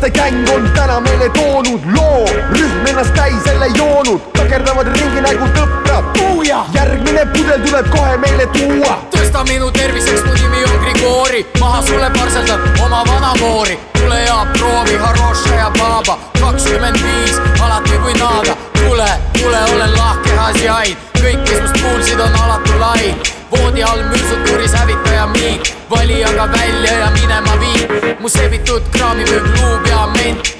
[0.00, 5.44] Kilplaste gäng on täna meile toonud loo, rühm ennast täis jälle joonud, takerdavad ringi nagu
[5.44, 6.74] tõprad.
[6.74, 8.98] järgmine pudel tuleb kohe meile tuua.
[9.10, 13.78] tõsta minu terviseks, mu nimi on Grigori, maha sulle parseldan oma vana moori.
[13.92, 18.56] tule ja proovi Haroša ja Baba, kakskümmend viis, alati võin naada.
[18.72, 19.08] tule,
[19.38, 23.14] tule, olen lahke asiain, kõik, kes must kuulsid, on alatu lain.
[23.50, 28.20] voodi all mürsud, kuris hävitaja miik, vali aga välja ja minema viib.
[28.20, 29.80] mu seebitud kraami müüb luub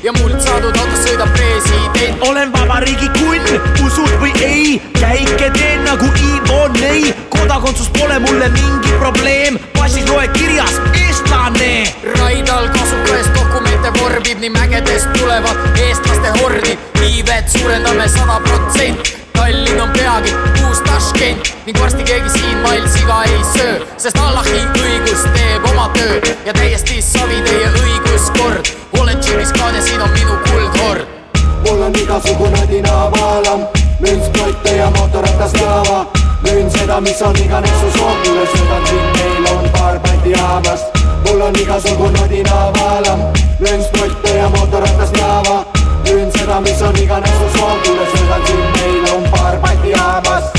[0.03, 2.23] ja mult saadud autos sõidab president.
[2.29, 8.93] olen vabariigi kunn, usud või ei, käike teen nagu Ivo Nei, kodakondsus pole mulle mingi
[8.99, 11.87] probleem, passis loe kirjas eestlane.
[12.19, 19.30] Raidal kasukas dokumente vormib nii mägedest tulevad eestlaste hordid, iivet suurendame sada protsenti.
[19.51, 20.31] Tallinn on peagi
[20.63, 25.89] uus Taškent ning varsti keegi siin mail siga ei söö, sest Allahi õigus teeb oma
[25.97, 28.71] töö ja täiesti savi teie õiguskord.
[29.01, 31.03] olen džimis kaan ja siin on minu kuldhord.
[31.65, 33.67] mul on igasugune dinavalam,
[33.99, 36.07] müün sprotte ja mootorratas Java.
[36.47, 41.03] müün seda, mis on iganes su soov, mulle sõidan siin, meil on paar bändi jaamast.
[41.27, 43.27] mul on igasugune dinavalam,
[43.59, 45.65] müün sprotte ja mootorratas Java.
[46.05, 48.70] müün seda, mis on iganes su soov, mulle sõidan siin,
[50.21, 50.57] bändi jaamast.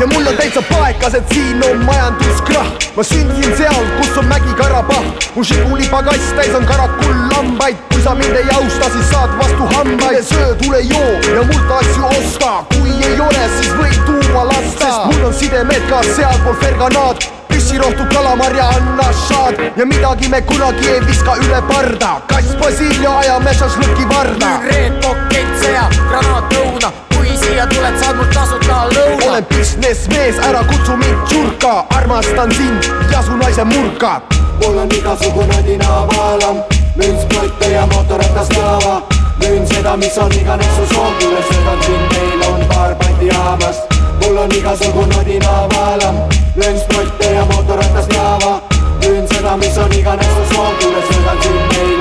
[0.00, 2.66] ja mul on täitsa paekas, et siin on majanduskrahh.
[2.96, 5.04] ma sündisin seal, kus on Mägi-Karabah.
[5.34, 7.76] mu Žiguli pagass täis on karakullhambaid.
[7.92, 10.22] kui sa mind ei austa, siis saad vastu hambaid.
[10.22, 12.64] söö, tule joo ja mult asju osta.
[12.74, 14.84] kui ei ole, siis võid tuua lasta.
[14.84, 20.88] sest mul on sidemed ka sealpool Ferganaat püssirohtu kalamarja anna šaad ja midagi me kunagi
[20.88, 22.10] ei viska üle parda.
[22.30, 24.50] kass Basilio ajame šašlõki varda.
[24.62, 29.26] müün Red Pocketse ja granaatõuna, kui siia tuled, saad mult tasuta lõuna.
[29.30, 34.20] olen businessmees, ära kutsu mind tšurka, armastan sind ja su naise murka.
[34.62, 36.62] mul on igasugune dinavalam,
[36.96, 39.02] müün sprotte ja mootorratas Java.
[39.42, 43.95] müün seda, mis on iganes su soov, mulle sõidan siin, meil on paar bändi jaamast.
[44.26, 46.16] Mul on igasugune dinavalam,
[46.56, 48.60] müün sprotte ja mootorratas Java.
[49.02, 51.95] müün seda, mis on iganes su soov, mulle sõidan siin, meil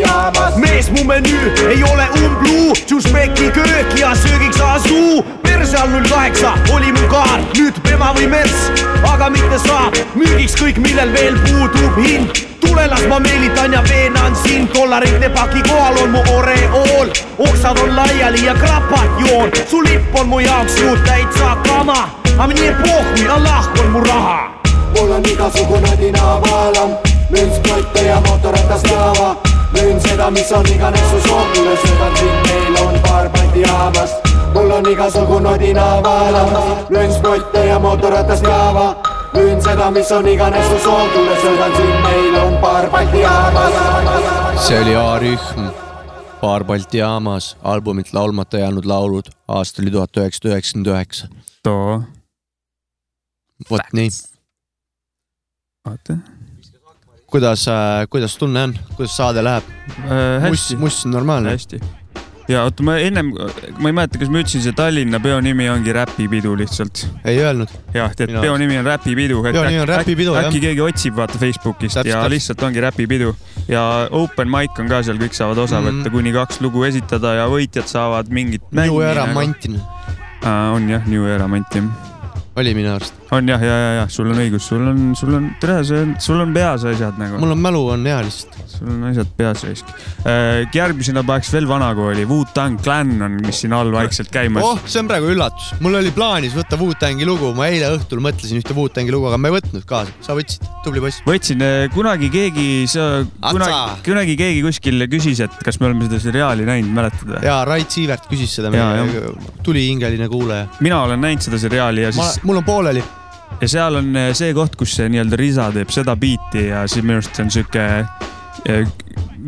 [0.00, 0.56] jaamast.
[0.56, 5.24] mees, mu menüü ei ole umbluu, Tšušmeki köök ja söögiks asuu.
[5.42, 8.70] perse all null kaheksa oli mu kaart, nüüd Pema või Merts,
[9.12, 12.30] aga mitte saab müügiks kõik, millel veel puudub hind.
[12.60, 17.96] Tule, las ma meelitan ja veenan sind, dollarite paki kohal on mu oreool, oksad on
[17.96, 22.08] laiali ja krapad joon, su lipp on mu jaoks ju täitsa kama,
[22.38, 24.40] aga nii pohhui, Allah on mu raha.
[24.96, 26.96] Mul on igasugune dinavalam,
[27.30, 29.59] müün sprotte ja mootorratas Java.
[29.72, 34.30] Müün seda, mis on iganes su soov, mulle sõidan siin, meil on paar bändi jaamast.
[34.54, 36.42] mul on igasugu nodina vaala,
[36.90, 38.96] löön spotte ja mootorratast jaava.
[39.34, 43.78] müün seda, mis on iganes su soov, tule sõidan siin, meil on paar Balti jaamas.
[44.66, 45.70] see oli A-rühm,
[46.40, 51.28] paar Balti jaamas, albumilt laulmata jäänud laulud, aasta oli tuhat üheksasada üheksakümmend üheksa.
[51.62, 52.02] too,
[53.70, 54.10] vot nii,
[55.86, 56.39] vaata
[57.30, 57.64] kuidas,
[58.10, 59.64] kuidas tunne on, kuidas saade läheb?
[60.08, 60.48] äh,.
[60.48, 61.50] muss, muss on normaalne.
[61.54, 61.80] hästi.
[62.50, 63.28] ja oota, ma ennem,
[63.78, 67.04] ma ei mäleta, kas ma ütlesin, see Tallinna peo nimi ongi Räpipidu lihtsalt.
[67.24, 67.70] ei öelnud.
[67.94, 69.42] jah, Mina peo nimi on Räpipidu.
[69.42, 70.48] Peo nimi on Räpipidu, jah.
[70.48, 72.30] äkki keegi otsib, vaata Facebookist Täpselt, ja täpselt.
[72.34, 73.34] lihtsalt ongi Räpipidu
[73.68, 75.88] ja open mic on ka seal, kõik saavad osa Mhm.
[76.02, 78.62] võtta, kuni kaks lugu esitada ja võitjad saavad mingit.
[78.72, 79.78] New Era Mantin
[80.42, 81.90] on jah, New Era Mantin
[82.56, 83.14] oli minu arust.
[83.36, 86.14] On jah, ja, ja, ja sul on õigus, sul on, sul on, tere, see on,
[86.22, 87.38] sul on peas asjad nagu.
[87.42, 88.56] mul on mälu on hea lihtsalt.
[88.72, 89.92] sul on asjad peas raisk.
[90.74, 95.10] järgmisena paneks veel vanakooli, Wu-Tang Clan on, mis siin all vaikselt käimas oh, see on
[95.10, 99.30] praegu üllatus, mul oli plaanis võtta Wu-Tangi lugu, ma eile õhtul mõtlesin ühte Wu-Tangi lugu,
[99.30, 101.22] aga ma ei võtnud kaasa, sa võtsid, tubli poiss.
[101.28, 103.08] võtsin eh, kunagi keegi, sa,
[103.46, 107.44] kunagi kunagi keegi kuskil küsis, et kas me oleme seda seriaali näinud, mäletad või?
[107.46, 109.06] ja Rait Siivert küsis seda, Jaa,
[109.66, 110.68] tulihingeline kuulaja.
[110.82, 113.06] mina olen näinud seda seriaali ja siis,, mul on pooleli.
[113.60, 117.04] Ja seal on eh, see koht, kus see nii-öelda Risa teeb seda biiti ja siis
[117.04, 117.86] minu arust see on sihuke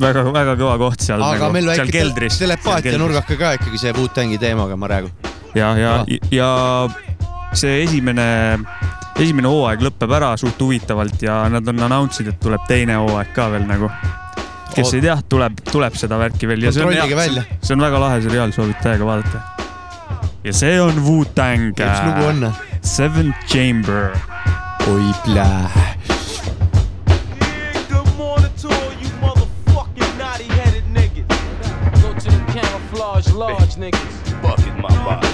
[0.01, 1.23] väga-väga kõva koht seal.
[1.25, 2.39] aga meil seal väike keldris.
[2.41, 2.99] telepaatia.
[3.01, 5.13] nurgake ka ikkagi see Wu-Tangi teemaga praegu.
[5.55, 5.93] ja, ja,
[6.33, 6.51] ja
[7.53, 8.27] see esimene,
[9.21, 13.33] esimene hooaeg lõpeb ära suht huvitavalt ja nad on announce inud, et tuleb teine hooaeg
[13.37, 13.91] ka veel nagu.
[14.73, 18.01] kes ei tea, tuleb, tuleb seda värki veel ja see on välja., see on väga
[18.01, 19.52] lahe seriaal, soovitan täiega vaadata.
[20.45, 21.73] Ja see on Wu-Tang.
[21.79, 22.55] Mis lugu on?
[22.83, 24.17] Seventh Chamber.
[24.89, 25.71] oi plää.
[27.89, 31.27] Good morning to all you motherfucking naughty headed niggas.
[32.03, 34.41] Go to the camouflage large niggas.
[34.43, 35.29] Bucket my body.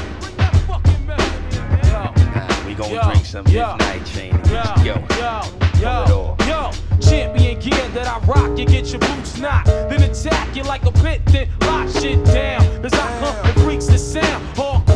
[2.66, 5.06] We gonna drink some yo, midnight chain and Yo, get you going.
[5.18, 6.48] yo, Pull it yo, off.
[6.48, 10.84] yo, champion gear that I rock, you get your boots knocked, then attack you like
[10.84, 12.60] a pit, then lock shit down.
[12.82, 14.87] Cause I come and freaks the sound, hardcore,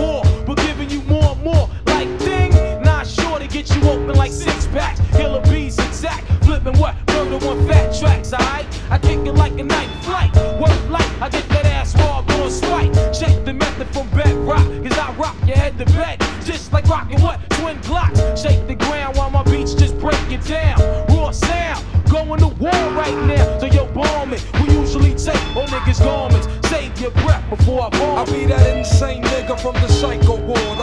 [3.75, 5.01] you open like six packs.
[5.17, 6.95] Killer bees attack, flipping what?
[7.09, 8.67] Murder one fat tracks, alright?
[8.91, 12.51] I kick it like a night flight, work light, I get that ass raw, going
[12.51, 12.93] swipe.
[13.13, 17.21] Check the method from bedrock, cause I rock your head to bed, just like rocking
[17.21, 17.39] what?
[17.51, 18.21] Twin glocks.
[18.41, 20.79] Shake the ground while my beats just break it down.
[21.09, 23.59] Raw sound, going to war right now.
[23.59, 24.45] So yo, bomb it.
[24.61, 26.49] We usually take all niggas' garments.
[26.69, 28.19] Save your breath before I bomb.
[28.19, 30.82] I'll be that insane nigga from the psycho ward.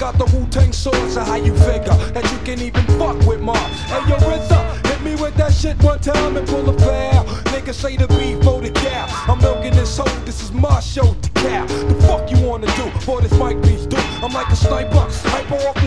[0.00, 1.10] Got the Wu Tang sword.
[1.10, 3.60] So how you figure that you can even fuck with Mars?
[3.92, 7.24] Hey yo, RZA, hit me with that shit one time and pull a foul.
[7.52, 9.06] Niggas say the beef for the cow.
[9.28, 10.24] I'm milking this hoe.
[10.24, 11.66] This is my show to cow.
[11.66, 14.00] The fuck you wanna do for this mic piece, dude?
[14.24, 15.79] I'm like a sniper, hyper off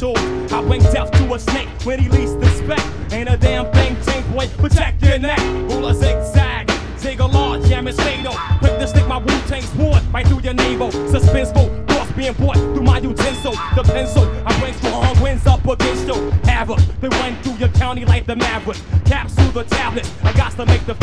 [0.00, 2.86] I bring death to a snake when he least expect.
[3.12, 4.46] Ain't a damn thing changed, boy.
[4.56, 5.40] Protect your neck.
[5.40, 6.70] Rule a zigzag.
[6.98, 8.32] Zig a large, jam is fatal.
[8.60, 10.90] Quick to stick my Wu Tang sword right through your navel.
[10.90, 13.52] Suspenseful, cross being brought through my utensil.
[13.74, 16.30] The pencil, I bring strong winds up against you.
[16.44, 18.78] Havoc, they went through your county like the maverick.
[19.04, 20.94] Capsule the tablet, I got to make the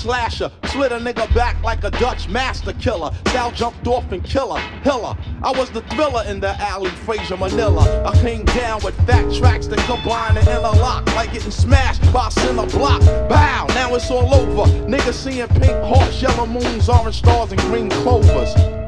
[0.00, 3.10] slasher, slit a nigga back like a Dutch master killer.
[3.28, 5.14] Sal jumped off and killer, hiller.
[5.42, 8.04] I was the thriller in the alley, Fraser Manila.
[8.04, 12.30] I came down with fat tracks that combine and interlock, like getting smashed by a
[12.30, 13.00] center block.
[13.28, 14.70] Bow, now it's all over.
[14.86, 18.79] Niggas seeing pink hearts, yellow moons, orange stars, and green clovers.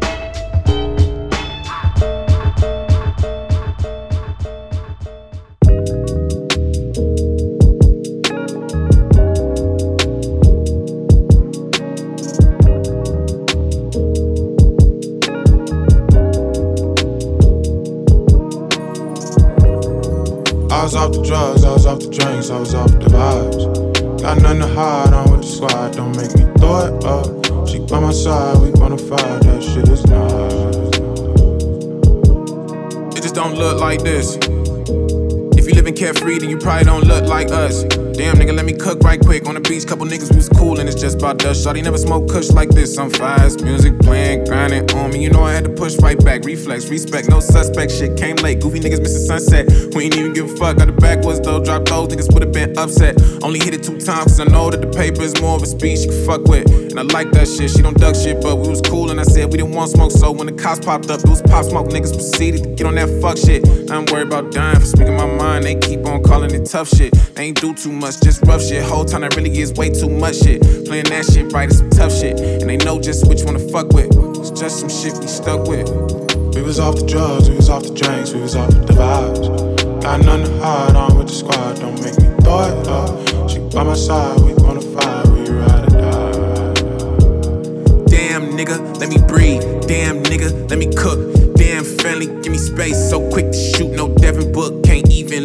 [39.00, 39.87] Right quick on the beach.
[39.87, 41.64] Couple niggas was cool and it's just about dust.
[41.64, 42.98] Shawty never smoke kush like this.
[42.98, 45.22] I'm fast, music playing, grinding on me.
[45.22, 46.44] You know I had to push right back.
[46.44, 47.92] Reflex, respect, no suspect.
[47.92, 48.61] Shit came late.
[48.61, 49.66] Goofy niggas missing sunset.
[49.94, 50.76] We ain't even give a fuck.
[50.78, 51.62] Got the backwards though.
[51.62, 53.20] Drop those niggas would have been upset.
[53.42, 55.66] Only hit it two times cause I know that the paper is more of a
[55.66, 56.66] speech you can fuck with.
[56.90, 57.70] And I like that shit.
[57.70, 60.12] She don't duck shit, but we was cool and I said we didn't want smoke.
[60.12, 61.88] So when the cops popped up, was pop smoke.
[61.88, 63.66] Niggas proceeded to get on that fuck shit.
[63.90, 65.64] I'm worried about dying for speaking my mind.
[65.64, 67.12] They keep on calling it tough shit.
[67.35, 68.82] They ain't do too much, just rough shit.
[68.83, 70.61] Whole time that really is way too much shit.
[70.87, 72.38] Playing that shit right is some tough shit.
[72.38, 74.11] And they know just which one to fuck with.
[74.38, 75.88] It's just some shit we stuck with.
[76.55, 80.03] We was off the drugs, we was off the drinks, we was off the vibes.
[80.03, 83.49] Got nothing to hide, I'm with the squad, don't make me throw it up.
[83.49, 86.75] She by my side, we bona fide, we ride or die.
[88.07, 89.62] Damn nigga, let me breathe.
[89.88, 91.18] Damn nigga, let me cook.
[91.57, 93.09] Damn family, give me space.
[93.09, 94.82] So quick to shoot, no Devin Book.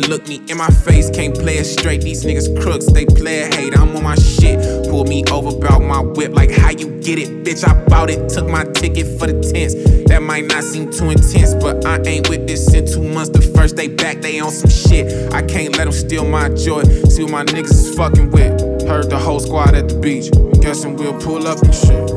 [0.07, 1.09] Look me in my face.
[1.09, 2.01] Can't play it straight.
[2.01, 3.77] These niggas crooks, they play it hate.
[3.77, 4.57] I'm on my shit.
[4.89, 6.31] Pull me over, bout my whip.
[6.33, 7.67] Like how you get it, bitch?
[7.67, 8.29] I bought it.
[8.29, 9.75] Took my ticket for the tents.
[10.07, 13.31] That might not seem too intense, but I ain't with this in two months.
[13.31, 15.33] The first day back, they on some shit.
[15.33, 16.83] I can't let them steal my joy.
[16.83, 18.87] See what my niggas is fucking with.
[18.87, 20.31] Heard the whole squad at the beach.
[20.61, 22.07] Guessing we'll pull up and shit.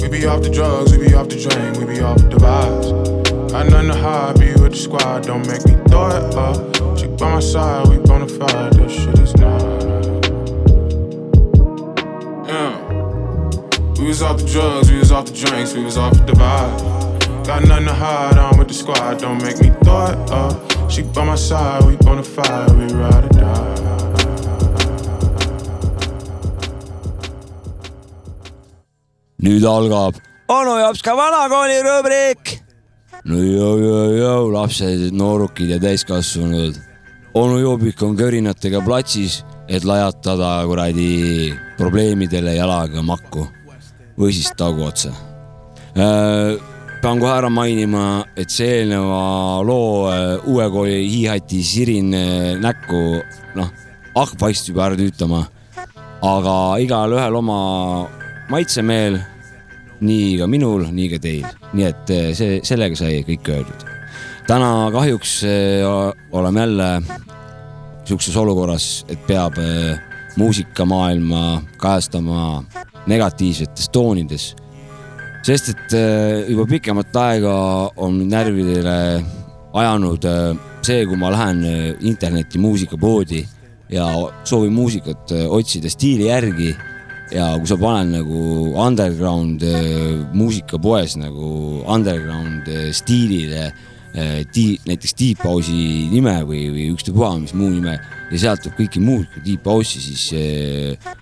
[0.00, 3.52] We be off the drugs, we be off the drink, we be off the vibes.
[3.52, 6.81] Nothing to hide, be with the squad, don't make me throw it up.
[7.02, 9.82] She by my side, we bona fide, that shit is nice.
[12.46, 12.78] Yeah.
[13.98, 17.44] We was off the drugs, we was off the drinks, we was off the vibe.
[17.44, 20.30] Got nothing to hide, I'm with the squad, don't make me throw it up.
[20.30, 20.88] Uh.
[20.88, 23.82] She by my side, we bona fide, we ride or die.
[29.42, 30.14] nüüd algab
[30.48, 32.62] onu er jops ka vanakooli rubriik.
[33.24, 36.91] no jõu-jõu-jõu, lapsed, noorukid ja täiskasvanud.
[37.34, 43.46] Onu Joobik on körinatega platsis, et lajatada kuradi probleemidele jalaga makku
[44.18, 45.12] või siis taguotsa.
[47.02, 53.22] pean kohe ära mainima, et see eelneva loo äh, uue kooli hiihati sirin äh, näkku,
[53.58, 53.72] noh,
[54.14, 55.46] hakkab vaikselt juba ära tüütama.
[56.22, 58.08] aga igalühel oma
[58.50, 59.18] maitsemeel,
[60.02, 63.91] nii ka minul, nii ka teil, nii et eh, see, sellega sai kõik öeldud.
[64.46, 65.84] Täna kahjuks eh,
[66.32, 67.02] oleme jälle
[68.04, 69.98] sihukeses olukorras, et peab eh,
[70.36, 72.64] muusikamaailma kajastama
[73.06, 74.56] negatiivsetes toonides.
[75.42, 77.54] sest et eh, juba pikemat aega
[77.96, 79.24] on närvidele
[79.72, 80.26] ajanud
[80.82, 81.64] see, kui ma lähen
[82.00, 83.42] interneti muusikapoodi
[83.90, 84.06] ja
[84.44, 86.74] soovin muusikat otsida stiili järgi
[87.32, 89.64] ja kui sa paned nagu underground
[90.32, 93.72] muusikapoes nagu underground stiilile
[94.14, 98.78] äh, di- näiteks Deep House'i nime või, või ükstapuha mis muu nime ja sealt tuleb
[98.82, 101.12] kõike muud kui Deep House'i, siis äh,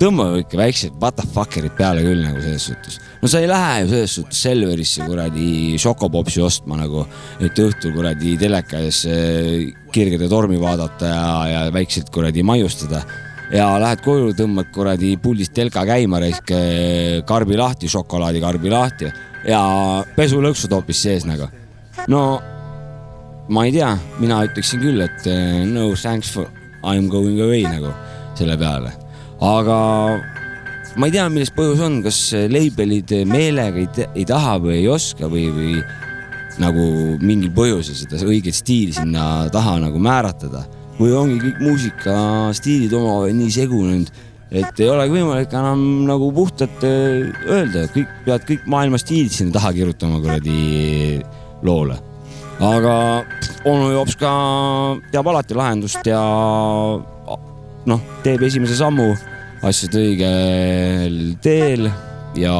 [0.00, 3.00] tõmbame ikka väiksed what the fucker'id peale küll nagu selles suhtes.
[3.20, 7.04] no sa ei lähe ju selles suhtes Selverisse kuradi Šokopopsi ostma nagu,
[7.40, 13.04] et õhtul kuradi teleka ees äh, kirgede tormi vaadata ja, ja väikselt kuradi maiustada
[13.54, 19.10] ja lähed koju, tõmbad kuradi puldist telka käima, raisk eh, karbi lahti, šokolaadikarbi lahti
[19.48, 19.62] ja
[20.16, 21.48] pesulõksud hoopis sees nagu.
[22.08, 22.40] No
[23.50, 23.92] ma ei tea,
[24.22, 26.48] mina ütleksin küll, et eh, no thanks for
[26.80, 27.92] I m going away nagu
[28.38, 28.92] selle peale,
[29.44, 29.78] aga
[30.96, 32.20] ma ei tea, milles põhjus on, kas
[32.50, 35.74] label'id meelega ei, ei taha või ei oska või, või
[36.60, 36.86] nagu
[37.22, 40.64] mingil põhjusel seda õiget stiili sinna taha nagu määratleda?
[41.00, 44.10] Või ongi kõik muusikastiilid omavahel nii segunenud,
[44.50, 49.54] et ei olegi võimalik enam nagu puhtalt äh, öelda, kõik pead kõik maailma stiilid sinna
[49.56, 51.20] taha kirjutama kuradi
[51.62, 51.96] loole.
[52.60, 53.24] aga
[53.64, 54.30] onu Jops ka
[55.12, 56.20] teab alati lahendust ja
[57.86, 59.10] noh, teeb esimese sammu
[59.64, 61.88] asjade õigel teel
[62.40, 62.54] ja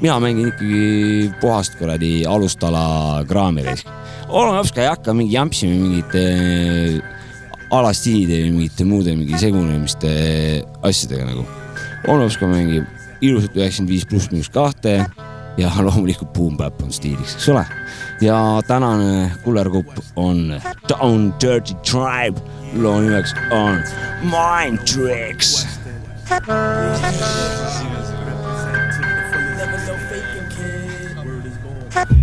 [0.00, 3.88] mina mängin ikkagi puhast kuradi alustala kraami risk.
[4.28, 6.24] onu Jops ka ei hakka mingi jampsima mingite
[7.70, 10.12] alastiilide või mingite muude mingi segunemiste
[10.82, 11.44] asjadega nagu.
[12.08, 12.88] onu Jops ka mängib
[13.20, 15.04] ilusat üheksakümmend viis pluss miinus kahte
[15.60, 17.66] ja loomulikult Boom Bap on stiiliks, eks ole.
[18.20, 22.40] ja tänane kullerkupp on Down Dirty Tribe,
[22.74, 23.82] loo nimeks on
[24.22, 25.66] Mind Tricks.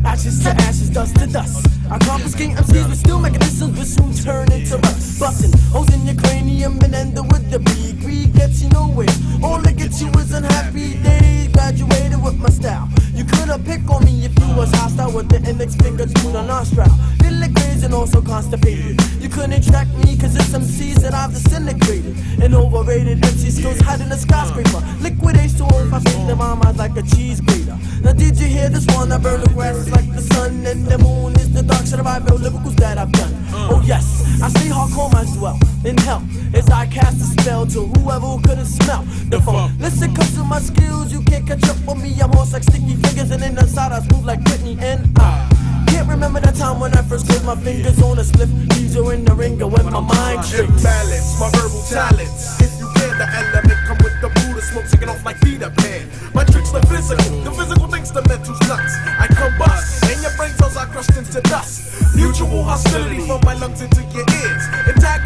[0.05, 1.67] Ashes to ashes, dust to dust.
[1.91, 5.19] I confiscate MCs with steel mechanisms, which soon turn into rust.
[5.19, 7.99] Busting holes in your cranium and end up with the beat.
[7.99, 9.07] Greed gets you nowhere.
[9.43, 11.49] All that gets you is unhappy days.
[11.49, 12.89] Graduated with my style.
[13.17, 16.43] You couldn't pick on me if you was hostile with the index finger to the
[16.43, 16.85] nostril.
[17.19, 19.01] Little crazy and also constipated.
[19.19, 22.15] You couldn't track me cause it's MCs that I've disintegrated.
[22.43, 24.85] And overrated MC skills hiding a skyscraper.
[25.01, 27.77] Liquidate to if I fit the rhyme eyes like a cheese grater.
[28.03, 29.11] Now did you hear this one?
[29.11, 32.05] I burn the grass like the sun and the moon is the dark side of
[32.05, 33.33] my real lyricals that I've done.
[33.51, 34.05] Oh yes,
[34.43, 35.59] I stay hardcore as well.
[35.83, 36.21] In hell,
[36.53, 39.73] as I cast a spell to whoever who couldn't smell the funk.
[39.79, 42.13] Listen, cause to my skills, you can't catch up on me.
[42.21, 45.47] I'm horse like sticky fingers and in the side I smooth like Britney and I.
[45.87, 48.49] Can't remember the time when I first closed my fingers on a slip.
[48.75, 50.83] These are in the ringer when my mind tricks.
[50.83, 52.59] Imbalance, my verbal talents.
[52.59, 56.09] If you can, the element come with the Buddha smoke, taking off like Peter Pan.
[56.33, 58.93] My tricks the physical, the physical thinks the mental's nuts.
[59.23, 62.15] I combust, and your brain cells are crushed into dust.
[62.15, 64.63] Mutual hostility from my lungs into your ears.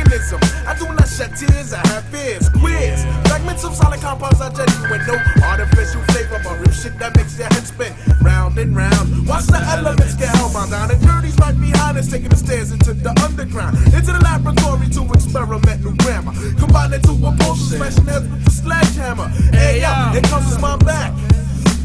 [0.02, 2.50] Antagonism, I do not shed tears, I have fears.
[2.50, 7.38] Queers, fragments of solid compounds are genuine, no artificial flavor, but real shit that makes
[7.38, 9.28] your head spin round and round.
[9.28, 12.94] Watch the elements get hellbound down, and dirty's right behind us, taking the stairs into
[12.94, 16.34] the underground, into the laboratory to experiment new grammar.
[16.58, 19.28] Combine it to a potion, smashing heads with the sledgehammer.
[19.54, 21.14] Hey, yo, it comes my back.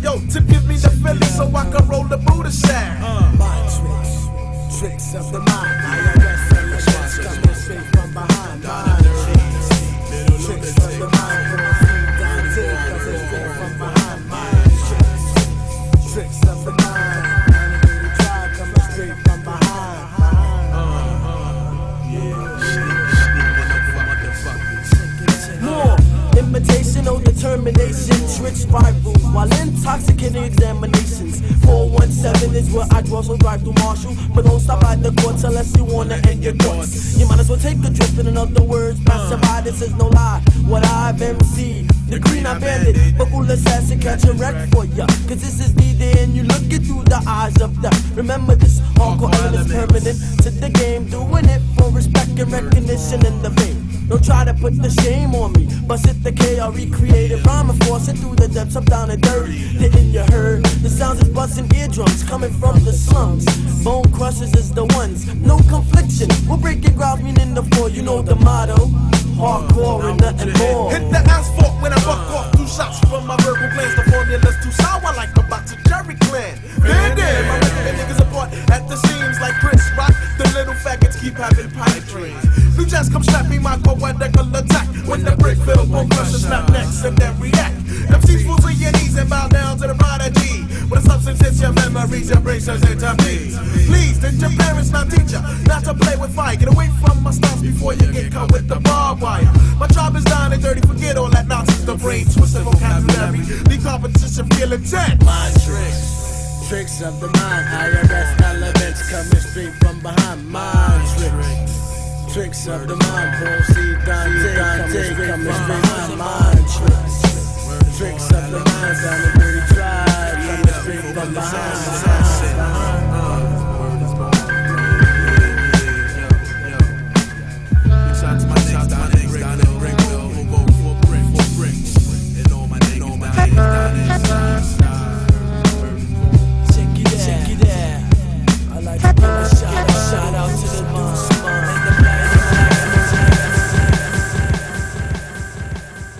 [0.03, 2.99] Yo, to give me the feeling so I can roll the Buddha shack.
[3.03, 3.33] Uh.
[3.37, 7.41] Mind tricks, tricks of the mind responsibility.
[7.41, 9.06] Got my safe from behind mine.
[39.67, 40.41] This is no lie.
[40.69, 45.09] What I've MC, the green I bandit, buckle assassin, catch a wreck for ya.
[45.27, 45.76] Cause this is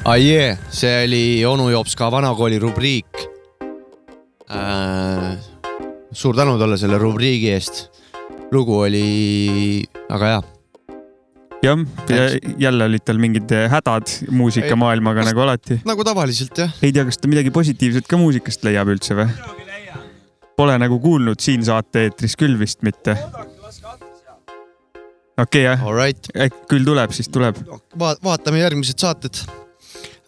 [0.07, 3.25] Aie, see oli onu Jops ka vanakooli rubriik
[4.55, 5.33] äh,.
[6.15, 7.89] suur tänu talle selle rubriigi eest.
[8.55, 10.45] lugu oli väga hea.
[11.67, 11.83] jah,
[12.55, 15.81] jälle olid tal mingid hädad muusikamaailmaga nagu alati.
[15.83, 16.79] nagu tavaliselt jah.
[16.87, 19.27] ei tea, kas ta midagi positiivset ka muusikast leiab üldse või?
[20.57, 23.19] Pole nagu kuulnud siin saate-eetris küll vist mitte.
[25.35, 26.35] okei okay, jah right.,
[26.71, 27.59] küll tuleb, siis tuleb.
[27.99, 29.66] Va vaatame järgmised saated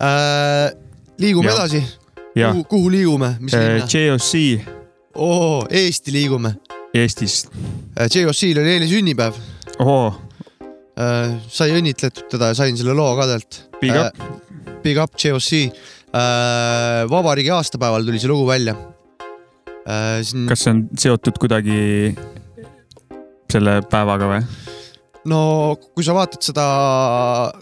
[0.02, 0.72] äh,.
[1.18, 1.58] liigume Jah.
[1.58, 1.82] edasi.
[2.38, 3.86] Kuhu, kuhu liigume, mis linna?
[3.90, 4.76] JOC
[5.18, 6.54] oo, Eesti liigume.
[6.94, 7.46] Eestis.
[7.98, 9.38] JOC-l oli eile sünnipäev.
[9.82, 10.12] ohoo,
[11.50, 13.62] sai õnnitletud teda ja sain selle loo ka talt.
[13.80, 14.22] Big up..
[14.82, 15.68] Big up JOC.
[17.10, 18.76] vabariigi aastapäeval tuli see lugu välja.
[20.22, 22.14] siin kas see on seotud kuidagi
[23.52, 24.42] selle päevaga või?
[25.28, 25.40] No
[25.94, 26.64] kui sa vaatad seda,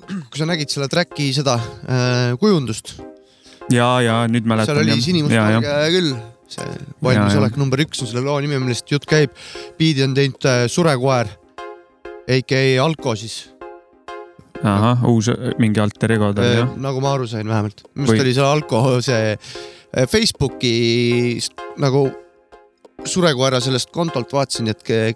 [0.07, 2.97] kui sa nägid selle track'i seda äh, kujundust,
[3.73, 4.75] ja, ja nüüd mäletan.
[4.75, 6.12] seal oli sinimustvalge küll,
[6.53, 9.35] see valmisolek number üks on selle loo nimi, millest jutt käib.
[9.79, 11.31] biidi on teinud äh, Surekoer,
[12.27, 13.41] AKA Alko siis,
[14.62, 16.77] ahah, uus äh, mingi alter ego tal äh, jah.
[16.81, 17.83] nagu ma aru sain vähemalt.
[17.95, 20.77] minu arust oli see Alko see äh, Facebooki
[21.83, 22.07] nagu
[23.07, 25.14] Surekoera sellest kontolt vaatasin, et ke,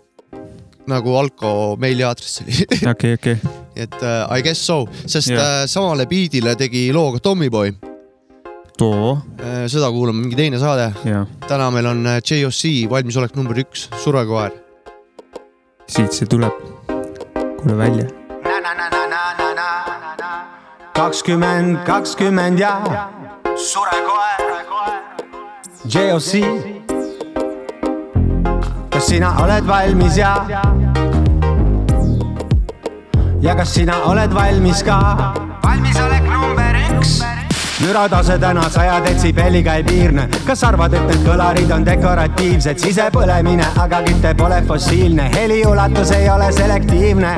[0.88, 2.56] nagu Alko meiliaadress oli.
[2.92, 3.36] okei, okei.
[3.76, 5.40] et uh, I guess so, sest yeah.
[5.62, 7.72] uh, samale biidile tegi loo ka Tommyboy.
[8.78, 9.18] too.
[9.68, 11.26] seda kuulame mingi teine saade Jah..
[11.48, 14.56] täna meil on äh, JOC valmisolek number üks, Surekoer.
[15.88, 16.56] siit see tuleb.
[17.60, 18.08] kuule välja.
[20.94, 23.10] kakskümmend, kakskümmend ja
[23.56, 24.40] surekoer,
[25.84, 26.89] JOC.
[29.00, 30.30] Kas sina oled valmis ja?
[33.40, 34.98] ja kas sina oled valmis ka?
[35.64, 37.14] valmisolek number üks.
[37.80, 44.04] müratase täna saja detsibelliga ei piirne, kas arvad, et need kõlarid on dekoratiivsed, sisepõlemine, aga
[44.04, 47.36] küte pole fossiilne, heli ulatus ei ole selektiivne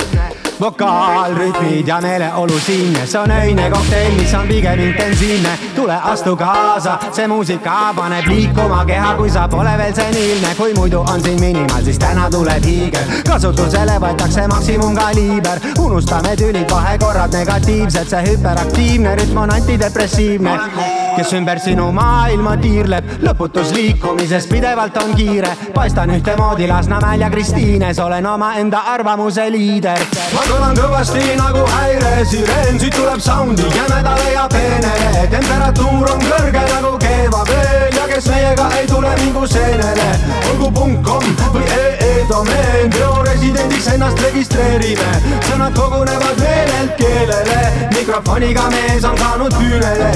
[0.60, 5.58] vokaal, rütmid ja meeleolu siinne, see on öine kokteil, mis on pigem intensiivne.
[5.74, 11.00] tule astu kaasa, see muusika paneb liikuma keha, kui sa pole veel seniilne, kui muidu
[11.00, 13.12] on siin minimal, siis täna tuleb hiigel.
[13.28, 20.58] kasutusele võetakse maksimumkaliiber, unustame tülid, vahekorrad negatiivsed, see hüperaktiivne rütm on antidepressiivne.
[21.16, 27.98] Kes ümber sinu maailma tiirleb, lõputus liikumises pidevalt on kiire, paistan ühtemoodi Lasnamäel ja Kristiines,
[27.98, 30.04] olen omaenda arvamuse liider.
[30.34, 33.68] ma kõlan kõvasti nagu häiresireen, siit tuleb soundi.
[33.76, 40.10] Jämedale ja peenele, temperatuur on kõrge nagu keevavööl ja kes meiega ei tule, mingu seenele.
[40.50, 42.02] olgu kom või ee
[42.32, 45.10] domeen, bioresidendiks ennast registreerime,
[45.48, 47.60] sõnad kogunevad meelelt keelele,
[47.96, 50.10] mikrofoniga mees on saanud küünele.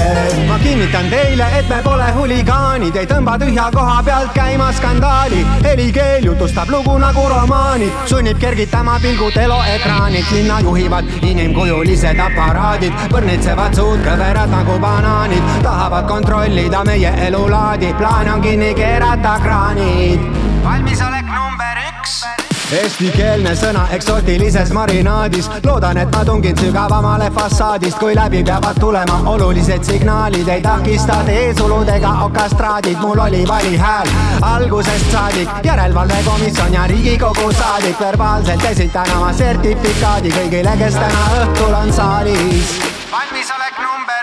[0.47, 6.25] ma kinnitan teile, et me pole huligaanid, ei tõmba tühja koha pealt käima skandaali, helikeel
[6.25, 14.51] jutustab lugu nagu romaanid, sunnib kergitama pilgud eluekraanilt, linna juhivad inimkujulised aparaadid, põrnitsevad suud kõverad
[14.53, 20.27] nagu banaanid, tahavad kontrollida meie elulaadi, plaan on kinni keerata kraanid.
[20.63, 22.46] Valmisolek number üks.
[22.67, 29.87] Eestikeelne sõna eksootilises marinaadis, loodan, et ma tungin sügavamale fassaadist, kui läbi peavad tulema olulised
[29.87, 34.11] signaalid, ei takista teesulud ega okastraadid, mul oli vali hääl.
[34.49, 37.95] Algusest saadik, järelevalvekomisjon ja Riigikogu saadik.
[38.03, 42.77] Verbaalselt esitan oma sertifikaadi kõigile, kes täna õhtul on saalis.
[43.15, 44.16] Valmisolek number.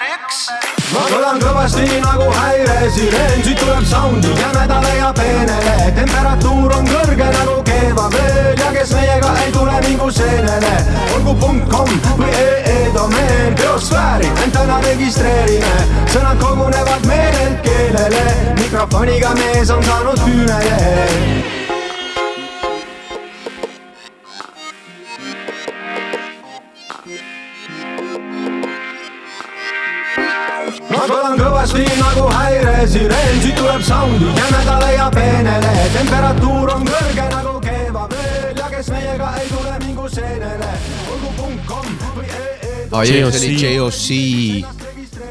[0.94, 7.56] Ma kõlan kõvasti nagu häiresireen, siit tuleb soundi jämedale ja peenele, temperatuur on kõrge nagu
[7.68, 10.74] keevavööl ja kes meiega ei tule, mingu seenele.
[11.16, 11.90] olgu punkt kom
[12.20, 15.74] või ee domeen, biosfääri end täna registreerime,
[16.14, 18.24] sõnad kogunevad meelelt keelele,
[18.62, 21.63] mikrofoniga mees on saanud küünele
[31.74, 38.68] kõvasti nagu häiresireen, siit tuleb soundi jämedale ja peenele, temperatuur on kõrge nagu keevavööl ja
[38.70, 40.68] kes meiega ei tule, mingu seenele,
[41.10, 44.04] olgu punkt kom või ee see oli JOC,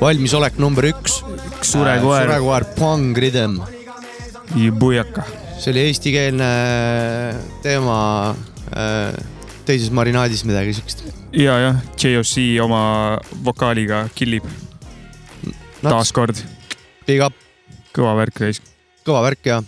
[0.02, 1.22] valmisolek number üks.
[1.64, 2.26] Surekoer.
[2.28, 3.62] surekoer, Pang Rhythm.
[4.80, 5.24] Bujaka.
[5.60, 6.50] see oli eestikeelne
[7.64, 8.36] teema
[8.76, 9.16] äh,
[9.66, 11.08] teises marinaadis midagi siukest.
[11.32, 12.36] ja, jah, JOC
[12.68, 12.84] oma
[13.46, 14.44] vokaaliga killib.
[15.84, 16.40] taaskord.
[17.08, 17.36] Big up.
[17.94, 18.62] kõva värk reis.
[19.06, 19.60] kõva värk ja.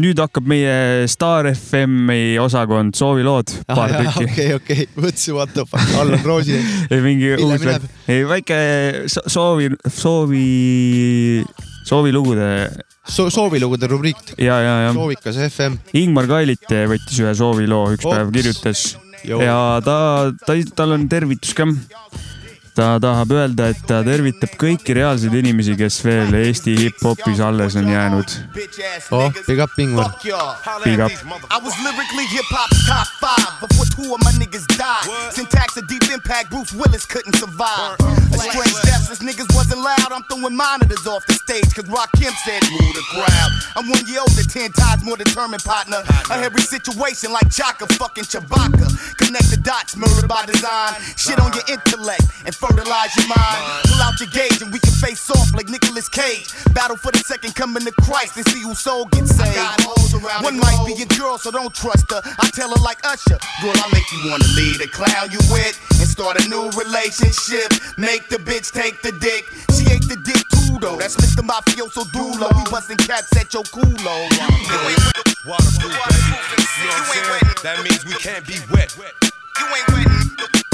[0.00, 4.26] nüüd hakkab meie Star FM-i osakond soovilood, paar tükki.
[4.26, 6.58] okei, okei, mõtlesin what the fuck, Allan Roosi.
[6.90, 7.66] ei mingi uus
[8.08, 8.60] ei väike
[9.12, 10.44] so- soovi, soovi,
[11.88, 12.48] soovilugude
[13.04, 13.28] so,.
[13.30, 14.24] soovilugude rubriik.
[14.38, 14.94] ja, ja, ja.
[14.96, 15.78] soovikas FM.
[16.00, 16.64] Ingmar Kailit
[16.94, 18.16] võttis ühe sooviloo üks Ops.
[18.16, 18.88] päev, kirjutas
[19.24, 21.66] ja ta, ta, tal on tervitus ka.
[22.78, 27.88] Ta tahab öelda, et ta tervitab kõiki reaalseid inimesi, kes veel Eesti hip-hopis alles on
[27.90, 28.34] jäänud.
[29.10, 30.12] oh, big up Ingvar.
[30.84, 31.10] Big up.
[31.50, 35.10] I was lyrically hip hop's top five before two of my niggas died.
[35.34, 37.98] Syntax a deep impact, Bruce Willis couldn't survive.
[37.98, 40.14] A strange death, this niggas wasn't loud.
[40.14, 43.50] I'm throwing monitors off the stage, cause Rock Kemp said, move the crowd.
[43.74, 45.98] I'm one year older, ten times more determined, partner.
[46.30, 48.86] A every situation like Chaka fucking Chewbacca.
[49.18, 50.94] Connect the dots, murder by design.
[51.18, 53.84] Shit on your intellect and fertilize your mind.
[53.88, 56.52] Pull out your gauge and we can face off like Nicolas Cage.
[56.72, 59.56] Battle for the second coming to Christ and see whose soul gets saved.
[60.42, 62.20] One might be your girl, so don't trust her.
[62.38, 65.78] I tell her like Usher, girl, I make you wanna leave the clown you with
[66.00, 67.72] and start a new relationship.
[67.96, 69.44] Make the bitch take the dick.
[69.76, 70.96] She ate the dick too though.
[70.96, 71.46] That's Mr.
[71.46, 72.48] Mafioso Dulo.
[72.56, 74.28] We busting caps at your culo.
[75.46, 76.66] Waterproof, baby.
[76.78, 77.54] You know what I'm saying?
[77.62, 78.94] That means we can't be wet.
[78.96, 80.67] You ain't wet.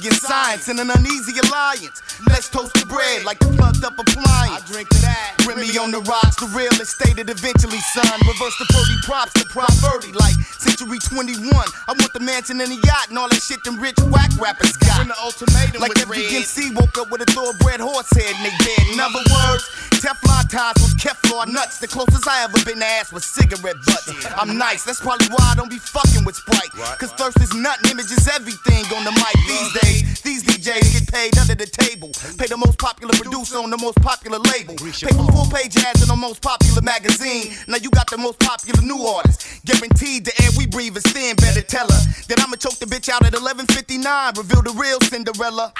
[0.00, 2.02] Get side science, and an uneasy alliance.
[2.26, 4.64] Let's toast the bread like the plugged up appliance.
[4.64, 5.44] I drink to that.
[5.46, 8.16] Remy on the rocks, the real estate it eventually, son.
[8.26, 11.52] Reverse the Purdy props to prop 30 like Century 21.
[11.52, 14.76] I want the mansion and the yacht and all that shit them rich whack rappers
[14.76, 14.98] got.
[14.98, 18.54] When the ultimatum like every MC woke up with a thoroughbred horse head and they
[18.64, 18.84] dead.
[18.92, 19.64] In other words,
[20.00, 21.78] Teflon ties was Kevlar nuts.
[21.78, 24.10] The closest I ever been to ass was cigarette butts.
[24.36, 26.72] I'm nice, that's probably why I don't be fucking with Sprite.
[26.98, 30.22] Cause thirst is and image is everything on the mic these days.
[30.22, 32.10] These DJs get paid under the table.
[32.38, 34.74] Pay the most popular producer on the most popular label.
[34.76, 37.54] Pay for full page ads in the most popular magazine.
[37.66, 39.64] Now you got the most popular new artist.
[39.64, 41.36] Guaranteed the air we breathe is thin.
[41.36, 44.36] Better tell her that I'ma choke the bitch out at 11:59.
[44.36, 45.72] Reveal the real Cinderella.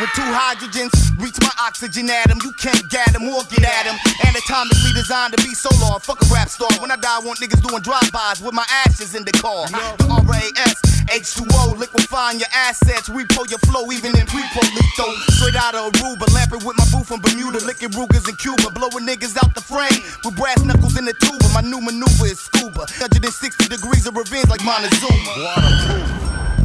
[0.00, 0.92] With two hydrogens
[1.22, 3.96] reach my oxygen atom, you can't get them or get at them.
[4.26, 6.00] Anatomically designed to be so long.
[6.00, 6.68] Fuck a rap star.
[6.80, 9.66] When I die, I want niggas doing drive-bys with my ashes in the car.
[9.70, 10.76] The RAS,
[11.08, 13.08] H2O, liquefying your assets.
[13.08, 15.08] Repo your flow even in pre-polito.
[15.32, 19.08] Straight out of Aruba, lamping with my boo from Bermuda, licking Rugers in Cuba, blowing
[19.08, 21.48] niggas out the frame with brass knuckles in the tuba.
[21.56, 22.84] My new maneuver is scuba.
[23.00, 23.24] 160
[23.72, 25.32] degrees of revenge like Montezuma.
[25.40, 26.08] Waterproof.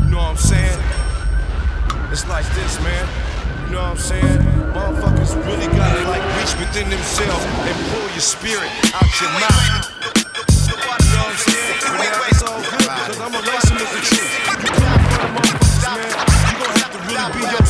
[0.04, 0.80] You know what I'm saying?
[2.12, 3.08] It's like this, man.
[3.72, 4.40] You know what I'm saying?
[4.76, 9.88] Motherfuckers really gotta like reach within themselves and pull your spirit out your mouth.
[10.68, 12.39] You know what I'm saying?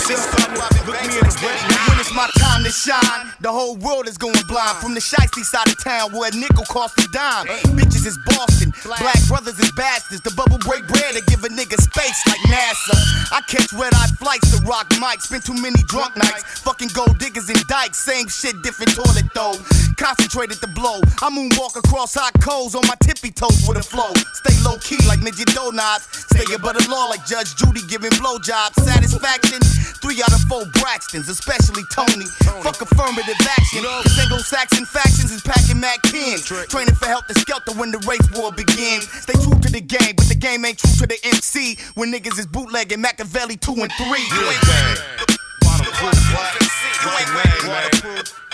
[0.09, 0.87] Be yourself.
[0.87, 1.73] Look me in the retina.
[1.87, 4.77] When it's my time to shine, the whole world is going blind.
[4.77, 7.47] From the shiesty side of town where a nickel costs a dime.
[7.77, 10.21] Bitches is Boston, black brothers is bastards.
[10.21, 12.95] The bubble break bread to give a nigga space like NASA.
[13.31, 15.29] I catch red eye flights to rock mics.
[15.29, 16.61] Spend too many drunk nights.
[16.61, 17.97] Fucking gold diggers and dykes.
[17.97, 19.55] Same shit, different toilet though.
[19.97, 20.99] Concentrated to blow.
[21.21, 24.13] I moonwalk across hot coals on my tippy toes with a flow.
[24.33, 26.07] Stay low key like midget donuts.
[26.31, 28.79] Stay above the law like Judge Judy giving blowjobs.
[28.79, 29.59] Satisfaction,
[30.01, 32.25] three out of four Braxtons, especially Tony.
[32.63, 33.83] Fuck affirmative action.
[33.83, 36.39] Cause Anglo-Saxon factions is packing Mac 10.
[36.67, 39.09] Training for helter skelter when the race war begins.
[39.23, 41.77] Stay true to the game, but the game ain't true to the MC.
[41.95, 44.05] When niggas is bootlegging Machiavelli 2 and 3.
[44.07, 44.13] You
[44.49, 44.61] ain't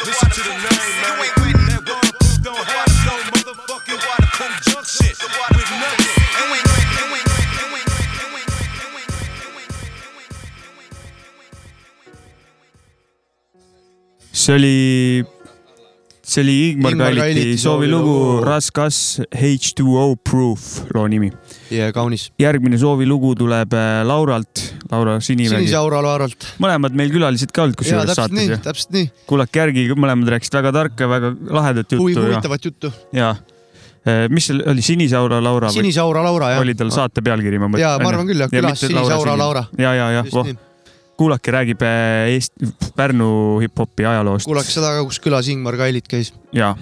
[0.05, 0.74] Listen to the
[14.45, 15.25] see oli,
[16.21, 18.43] see oli Igmar Kalliti soovilugu.
[18.45, 21.31] Raskas H2O Proof loo nimi.
[21.73, 22.27] ja kaunis.
[22.39, 25.79] järgmine soovilugu tuleb äh, Lauralt, Laura Sinimägi Sinise.
[25.79, 26.45] aura Laaralt.
[26.61, 29.09] mõlemad meil külalised ka jaa, kusjuures saates täpselt nii.
[29.25, 32.93] kuulake järgi, mõlemad rääkisid väga tarka, väga lahedat juttu huvitavat juttu.
[33.15, 33.33] ja
[34.29, 35.73] mis see oli, Sinise aura Laura?
[35.73, 36.61] Sinise aura Laura jah.
[36.61, 37.81] oli tal saate pealkiri, ma mõtlen.
[37.81, 39.65] Jaa, ma arvan küll, jah, külas Sinise aura Laura.
[39.81, 40.53] ja, ja, ja Just voh
[41.17, 44.47] kuulake, räägib äh, Eesti, Pärnu hip-hopi ajaloost.
[44.49, 46.33] kuulake seda ka, kus külas Ingmar Kallit käis.
[46.55, 46.75] ja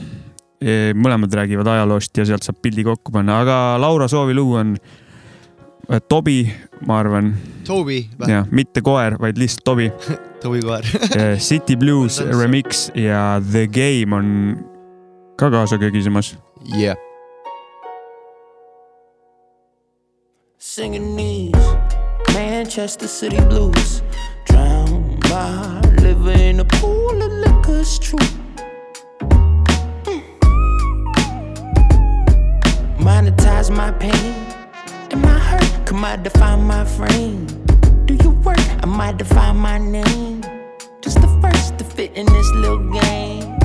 [0.95, 6.45] mõlemad räägivad ajaloost ja sealt saab pildi kokku panna, aga Laura soovilugu on äh, Tobi,
[6.87, 7.33] ma arvan.
[7.67, 8.29] Toby või?
[8.31, 9.89] jah, mitte koer, vaid lihtsalt Tobi
[10.43, 10.87] Toby koer.
[11.15, 14.57] Eh, City Blues remix ja The Game on
[15.39, 16.35] ka kaasa kögisemas.
[16.75, 16.95] Yeah.
[20.57, 21.82] Singing these
[22.63, 24.01] Manchester City blues.
[24.45, 28.17] Drown by living in a pool of liquor's true.
[30.07, 30.23] Mm.
[32.99, 34.33] Monetize my pain
[35.11, 37.47] and my hurt might define my frame.
[38.05, 38.65] Do you work?
[38.81, 40.41] I might define my name.
[41.01, 43.57] Just the first to fit in this little game.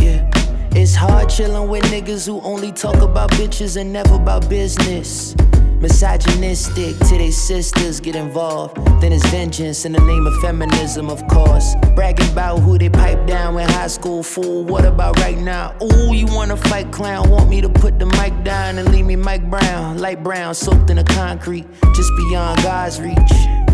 [0.00, 0.26] Yeah,
[0.72, 5.36] it's hard chilling with niggas who only talk about bitches and never about business.
[5.80, 8.76] Misogynistic to their sisters get involved.
[9.00, 11.76] Then it's vengeance in the name of feminism, of course.
[11.94, 14.64] Bragging about who they pipe down in high school, fool.
[14.64, 15.76] What about right now?
[15.80, 17.30] Ooh, you wanna fight clown?
[17.30, 19.98] Want me to put the mic down and leave me Mike Brown?
[19.98, 23.67] Light brown, soaked in the concrete, just beyond God's reach.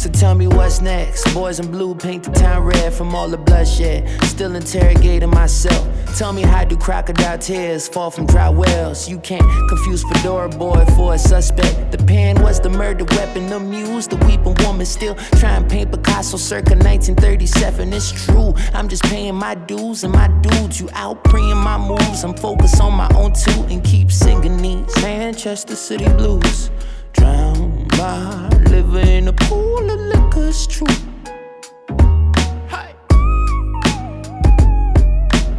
[0.00, 1.30] So tell me what's next.
[1.34, 4.08] Boys in blue paint the town red from all the bloodshed.
[4.22, 5.86] Still interrogating myself.
[6.16, 9.10] Tell me how do crocodile tears fall from dry wells?
[9.10, 11.92] You can't confuse Fedora boy for a suspect.
[11.92, 13.50] The pen was the murder weapon.
[13.50, 17.92] The muse, the weeping woman still trying to paint Picasso circa 1937.
[17.92, 18.54] It's true.
[18.72, 20.80] I'm just paying my dues and my dudes.
[20.80, 22.24] You out preying my moves.
[22.24, 26.70] I'm focused on my own too and keep singing these Manchester City blues.
[27.12, 30.86] Drown my liver in a pool of liquor, it's true.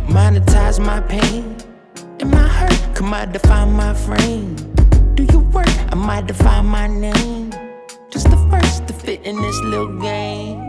[0.07, 1.55] Monetize my pain
[2.19, 2.95] and my hurt.
[2.95, 4.55] Come I define my frame.
[5.15, 5.67] Do you work?
[5.91, 7.51] I might define my name.
[8.09, 10.59] Just the first to fit in this little game.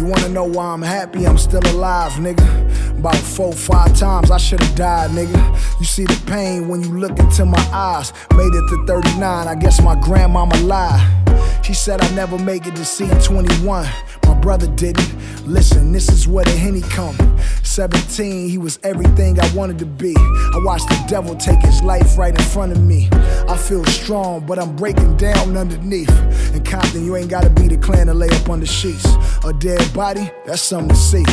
[0.00, 1.26] You wanna know why I'm happy?
[1.26, 2.98] I'm still alive, nigga.
[2.98, 5.78] About four, five times I should've died, nigga.
[5.78, 8.10] You see the pain when you look into my eyes.
[8.34, 11.20] Made it to 39, I guess my grandmama lied.
[11.62, 13.86] She said I never make it to see 21.
[14.24, 15.06] My brother didn't.
[15.46, 17.16] Listen, this is where the henny come.
[17.62, 20.14] 17, he was everything I wanted to be.
[20.16, 23.08] I watched the devil take his life right in front of me.
[23.48, 26.10] I feel strong, but I'm breaking down underneath.
[26.54, 29.06] In Compton, you ain't gotta be the clan to lay up under sheets.
[29.44, 31.24] A dead body, that's something to see.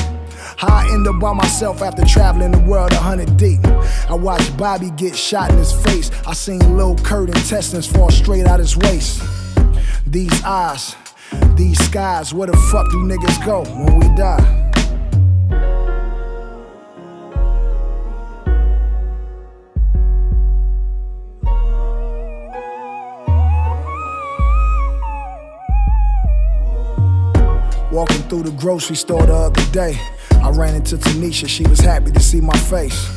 [0.58, 3.66] How I end up by myself after traveling the world a hundred deep.
[4.10, 6.12] I watched Bobby get shot in his face.
[6.26, 9.22] I seen Lil Kurt intestines fall straight out his waist.
[10.06, 10.96] These eyes,
[11.56, 14.67] these skies, where the fuck do niggas go when we die?
[27.98, 30.00] Walking through the grocery store the other day,
[30.44, 31.48] I ran into Tanisha.
[31.48, 33.10] She was happy to see my face.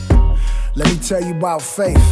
[0.74, 2.03] Let me tell you about Faith.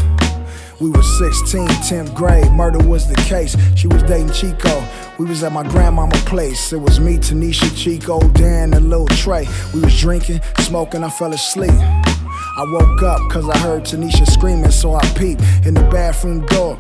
[0.79, 3.57] We were 16, 10th grade, murder was the case.
[3.75, 4.87] She was dating Chico.
[5.19, 6.71] We was at my grandmama place.
[6.75, 9.49] It was me, Tanisha, Chico, Dan, and Lil Trey.
[9.73, 11.71] We was drinking, smoking, I fell asleep.
[11.71, 16.79] I woke up cause I heard Tanisha screaming, so I peeped in the bathroom door.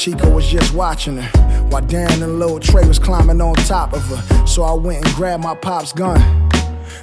[0.00, 4.02] Chico was just watching her, while Dan and Lil Trey was climbing on top of
[4.06, 4.46] her.
[4.46, 6.18] So I went and grabbed my pop's gun.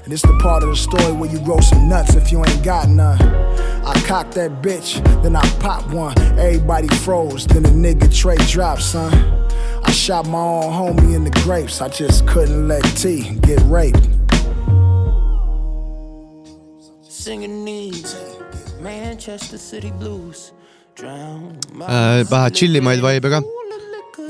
[0.03, 2.63] And this the part of the story where you grow some nuts if you ain't
[2.63, 3.21] got none.
[3.85, 6.17] I cocked that bitch, then I popped one.
[6.39, 9.13] Everybody froze, then the nigga Trey dropped, son.
[9.83, 11.81] I shot my own homie in the grapes.
[11.81, 14.09] I just couldn't let T get raped.
[17.03, 18.15] Singing these
[18.81, 20.51] Manchester City blues.
[20.97, 23.41] Äh, vähe chillimaid vibe ka.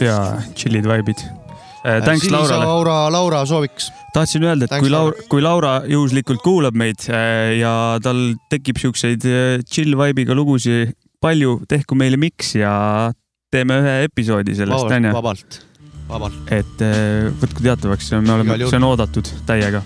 [0.04, 1.22] jaa, chill'id vibe'id.
[2.04, 2.66] Thanks Sinise Laurale.
[2.66, 3.92] Laura, Laura sooviks.
[4.14, 7.72] tahtsin öelda, et Thanks, kui Laura kui Laura juhuslikult kuulab meid äh, ja
[8.04, 10.92] tal tekib siukseid äh, chill vibe'iga lugusid
[11.24, 12.74] palju, tehku meile miks ja
[13.54, 15.14] teeme ühe episoodi sellest, onju.
[15.16, 15.62] vabalt,
[16.10, 16.52] vabalt.
[16.52, 19.86] et äh, võtku teatavaks, me oleme see on oodatud täiega.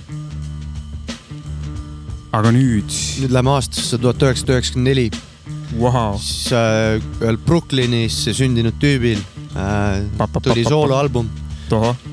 [2.33, 2.89] aga nüüd,
[3.21, 5.11] nüüd läheme aastasse tuhat üheksasada üheksakümmend neli.
[5.79, 6.17] Wow.
[6.19, 9.21] siis äh, ühel Brooklynis sündinud tüübil
[9.55, 11.29] äh, tuli sooloalbum.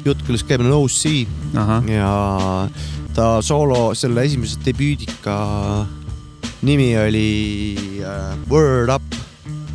[0.04, 1.04] jutt küll käib on OC
[1.90, 2.12] ja
[3.14, 5.38] ta soolo selle esimese debüüdika
[6.62, 9.02] nimi oli äh, Word Up.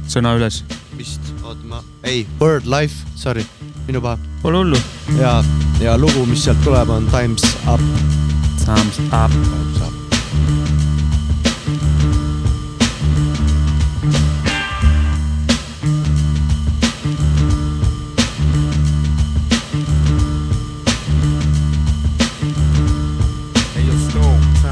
[0.08, 0.64] sõna üles.
[0.98, 3.46] vist, oota ma, ei, Word Life, sorry,
[3.88, 4.20] minu paha.
[4.44, 4.80] Pole hullu.
[5.20, 5.40] ja,
[5.82, 7.82] ja lugu, mis sealt tuleb, on Times Up.
[8.66, 9.73] Times Up.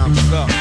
[0.01, 0.60] Time's up.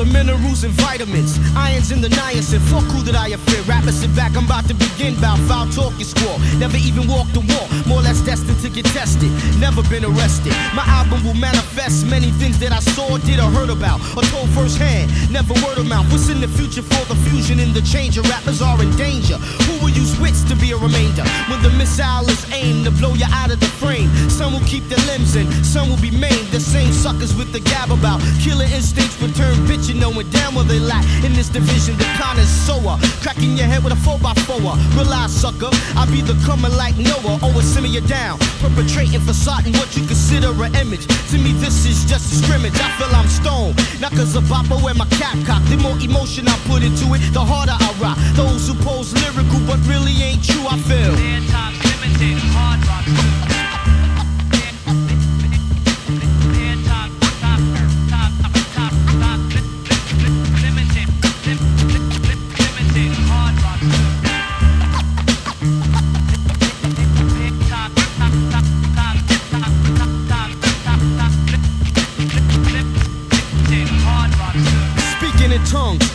[0.00, 2.58] The minerals and vitamins, irons in the niacin.
[2.72, 3.68] Fuck who did I offend?
[3.68, 5.12] Rappers sit back, I'm about to begin.
[5.20, 6.38] Bout foul talking squall.
[6.56, 9.28] Never even walked the wall, more or less destined to get tested.
[9.60, 10.56] Never been arrested.
[10.72, 14.48] My album will manifest many things that I saw, did, or heard about, or told
[14.56, 15.12] firsthand.
[15.28, 16.08] Never word of mouth.
[16.08, 18.16] What's in the future for the fusion and the change?
[18.16, 19.36] Your rappers are in danger.
[19.68, 21.28] Who will use wits to be a remainder?
[21.52, 24.88] When the missile is aimed to blow you out of the frame, some will keep
[24.88, 26.48] their limbs in, some will be maimed.
[26.56, 30.78] The same suckers with the gab about killer instincts return bitchin' knowing damn well they
[30.78, 31.96] lack in this division.
[31.96, 34.96] The connoisseur, cracking your head with a 4x4.
[34.96, 39.96] Realize, sucker, I be the coming like Noah, always simmer you down, perpetrating facade what
[39.96, 41.06] you consider an image.
[41.30, 42.74] To me, this is just a scrimmage.
[42.74, 45.62] I feel I'm stoned, not cause of bopper wear my cap cock.
[45.68, 48.18] The more emotion I put into it, the harder I rock.
[48.34, 51.14] Those who pose lyrical but really ain't true, I feel.
[52.20, 53.59] Speaking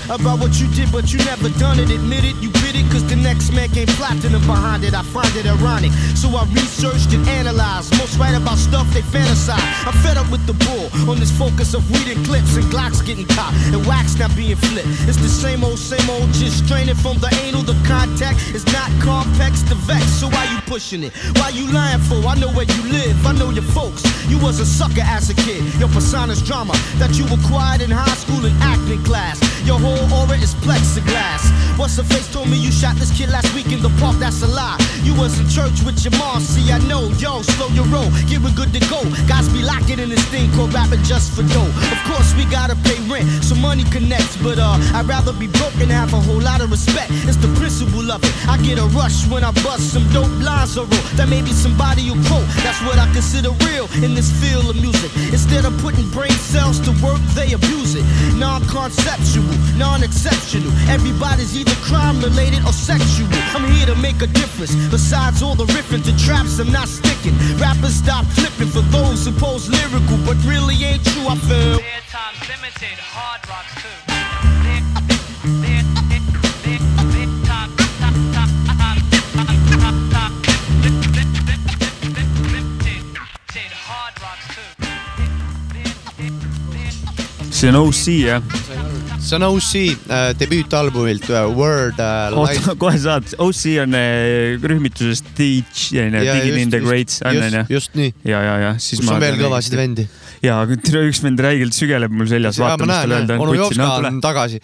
[0.09, 1.89] about what you did, but you never done it.
[1.89, 4.93] Admit it, you bit it, cause the next man came platinum behind it.
[4.93, 5.91] I find it ironic.
[6.15, 7.91] So I researched and analyzed.
[7.97, 9.61] Most write about stuff they fantasize.
[9.85, 13.05] I'm fed up with the bull on this focus of weed and clips and Glocks
[13.05, 14.87] getting caught and wax not being flipped.
[15.09, 17.63] It's the same old, same old, just straining from the anal.
[17.63, 20.05] The contact is not complex to vex.
[20.21, 21.13] So why you pushing it?
[21.37, 22.21] Why you lying for?
[22.25, 24.03] I know where you live, I know your folks.
[24.29, 25.63] You was a sucker as a kid.
[25.79, 29.41] Your persona's drama that you acquired in high school and acting class.
[29.65, 31.43] Your whole aura is plexiglass.
[31.77, 34.15] What's the face told me you shot this kid last week in the park?
[34.17, 34.77] That's a lie.
[35.03, 36.39] You was in church with your mom.
[36.39, 37.11] See, I know.
[37.19, 38.09] Yo, slow your roll.
[38.27, 39.03] Get we good to go.
[39.27, 41.71] Guys be locking in this thing called rapping just for dough.
[41.91, 44.37] Of course, we gotta pay rent, so money connects.
[44.37, 47.11] But uh, I'd rather be broke and have a whole lot of respect.
[47.27, 48.31] It's the principle of it.
[48.47, 51.05] I get a rush when I bust some dope lines or roll.
[51.19, 52.47] That may be somebody you quote.
[52.63, 55.11] That's what I consider real in this field of music.
[55.31, 58.05] Instead of putting brain cells to work, they abuse it.
[58.35, 59.55] Non-conceptual,
[59.86, 60.71] non-exceptional.
[60.89, 63.27] Everybody's either crime related or sexual.
[63.55, 64.73] I'm here to make a difference.
[64.89, 67.36] Besides all the riffing to traps, I'm not sticking.
[67.57, 71.27] Rappers stop flipping for those who pose lyrical, but really ain't true.
[71.27, 71.79] I feel.
[87.55, 88.84] see on OC jah?
[89.26, 95.32] See on OC äh, debüütalbumilt äh, Word äh, oota kohe saad, OC on äh, rühmitusest
[95.38, 97.63] Teach, just, in the just, Greats on, just- onju.
[97.73, 98.11] just nii.
[98.23, 99.15] ja, ja, ja siis kus ma.
[99.17, 100.05] on veel kõvasid vendi.
[100.45, 104.61] ja, üks vend räigelt sügeleb mul seljas, onu Jopska on tagasi.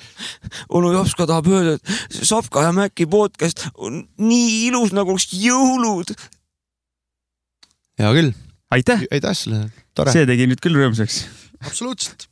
[0.70, 6.14] onu Jopska tahab öelda, et Savka ja Mäki podcast on nii ilus, nagu oleks jõulud.
[7.98, 8.32] hea küll.
[8.78, 9.08] aitäh.
[9.10, 9.66] aitäh sulle,
[9.98, 10.14] tore.
[10.14, 11.24] see tegi nüüd küll rõõmsaks.
[11.66, 12.30] absoluutselt.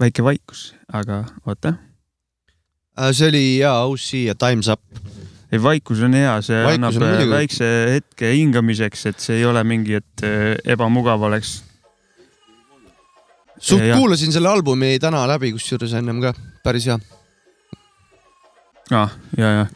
[0.00, 1.74] Väike vaikus, aga oota.
[2.98, 4.82] Äh, see oli hea OC ja Time's Up.
[5.52, 9.64] ei, vaikus on hea, see Vaikus annab äh, väikse hetke hingamiseks, et see ei ole
[9.64, 11.62] mingi, et äh, ebamugav oleks.
[13.58, 13.98] suht Jah.
[13.98, 16.34] kuulasin selle albumi täna läbi, kusjuures ennem ka,
[16.64, 16.98] päris hea.
[18.90, 19.18] ah,.
[19.36, 19.66] ja, ja.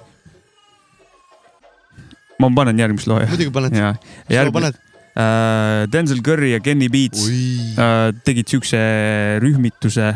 [2.39, 3.20] ma panen järgmise loo.
[3.29, 3.77] Muidugi paned.
[3.77, 3.95] ja,
[4.45, 4.79] loo paned?
[5.17, 8.79] Äh, Denzel Curry ja Kenny Beats äh, tegid siukse
[9.43, 10.15] rühmituse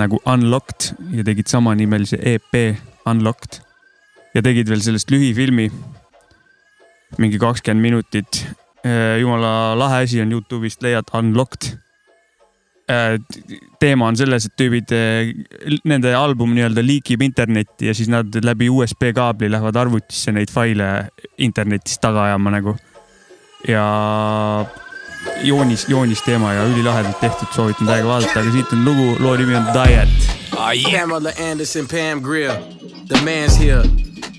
[0.00, 2.78] nagu Unlocked ja tegid samanimelise EP
[3.08, 3.60] Unlocked
[4.34, 5.70] ja tegid veel sellest lühifilmi.
[7.18, 8.46] mingi kakskümmend minutit.
[9.20, 11.76] jumala lahe asi on Youtube'ist leiad Unlocked.
[13.78, 14.92] teema on selles, et tüübid,
[15.84, 21.10] nende album nii-öelda liikib internetti ja siis nad läbi USB kaabli lähevad arvutisse neid faile
[21.38, 22.74] internetist taga ajama nagu.
[23.68, 24.64] Ja
[25.42, 29.66] joonis, joonisteema ja ülilahedalt tehtud, soovitan täiega vaadata, aga siit on lugu, loo nimi on
[29.74, 30.08] Diet.
[30.50, 32.56] Pamela Anderson, Pam Grier.
[33.08, 33.82] The man's here.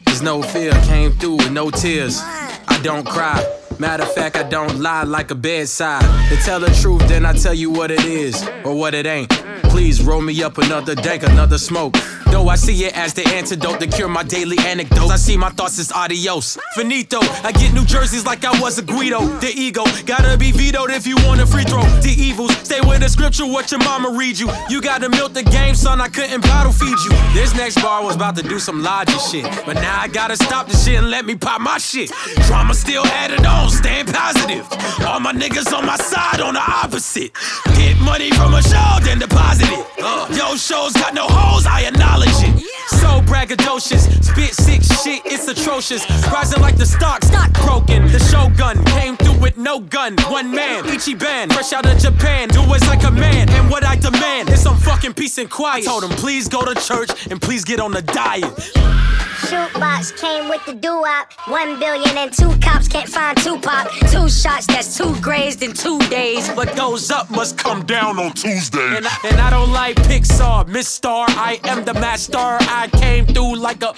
[0.05, 0.71] There's no fear.
[0.87, 2.21] Came through with no tears.
[2.67, 3.43] I don't cry.
[3.81, 6.03] Matter of fact, I don't lie like a bedside.
[6.29, 9.31] To tell the truth, then I tell you what it is or what it ain't.
[9.71, 11.95] Please roll me up another dank, another smoke.
[12.27, 15.11] Though I see it as the antidote to cure my daily anecdotes.
[15.11, 16.57] I see my thoughts as adios.
[16.75, 17.19] Finito.
[17.43, 19.19] I get New Jerseys like I was a Guido.
[19.39, 21.83] The ego gotta be vetoed if you want a free throw.
[22.01, 24.49] The evils stay with the scripture, what your mama read you.
[24.69, 25.99] You gotta milk the game, son.
[25.99, 27.11] I couldn't bottle feed you.
[27.33, 29.43] This next bar was about to do some logic shit.
[29.65, 32.11] But now I gotta stop the shit and let me pop my shit.
[32.47, 34.67] Drama still added on, staying positive.
[35.05, 37.31] All my niggas on my side on the opposite.
[37.75, 39.85] Get money from a show, then deposit it.
[40.01, 42.65] Uh, yo, shows got no holes, I acknowledge it.
[43.01, 46.07] So braggadocious, spit sick shit, it's atrocious.
[46.31, 48.07] Rising like the stock, stock broken.
[48.11, 50.15] The shogun came through with no gun.
[50.29, 52.49] One man, Ichiban, fresh out of Japan.
[52.49, 55.83] Do as like a man, and what I demand is some fucking peace and quiet.
[55.83, 59.30] I told him, please go to church and please get on the diet.
[59.47, 61.33] Shootbox came with the doo-wop.
[61.47, 63.89] One billion and two cops can't find Tupac.
[64.11, 66.47] Two shots, that's two grazed in two days.
[66.49, 68.97] What goes up must come down on Tuesday.
[68.97, 71.25] And I, and I don't like Pixar, Miss Star.
[71.29, 72.37] I am the master.
[72.37, 73.93] I came through like a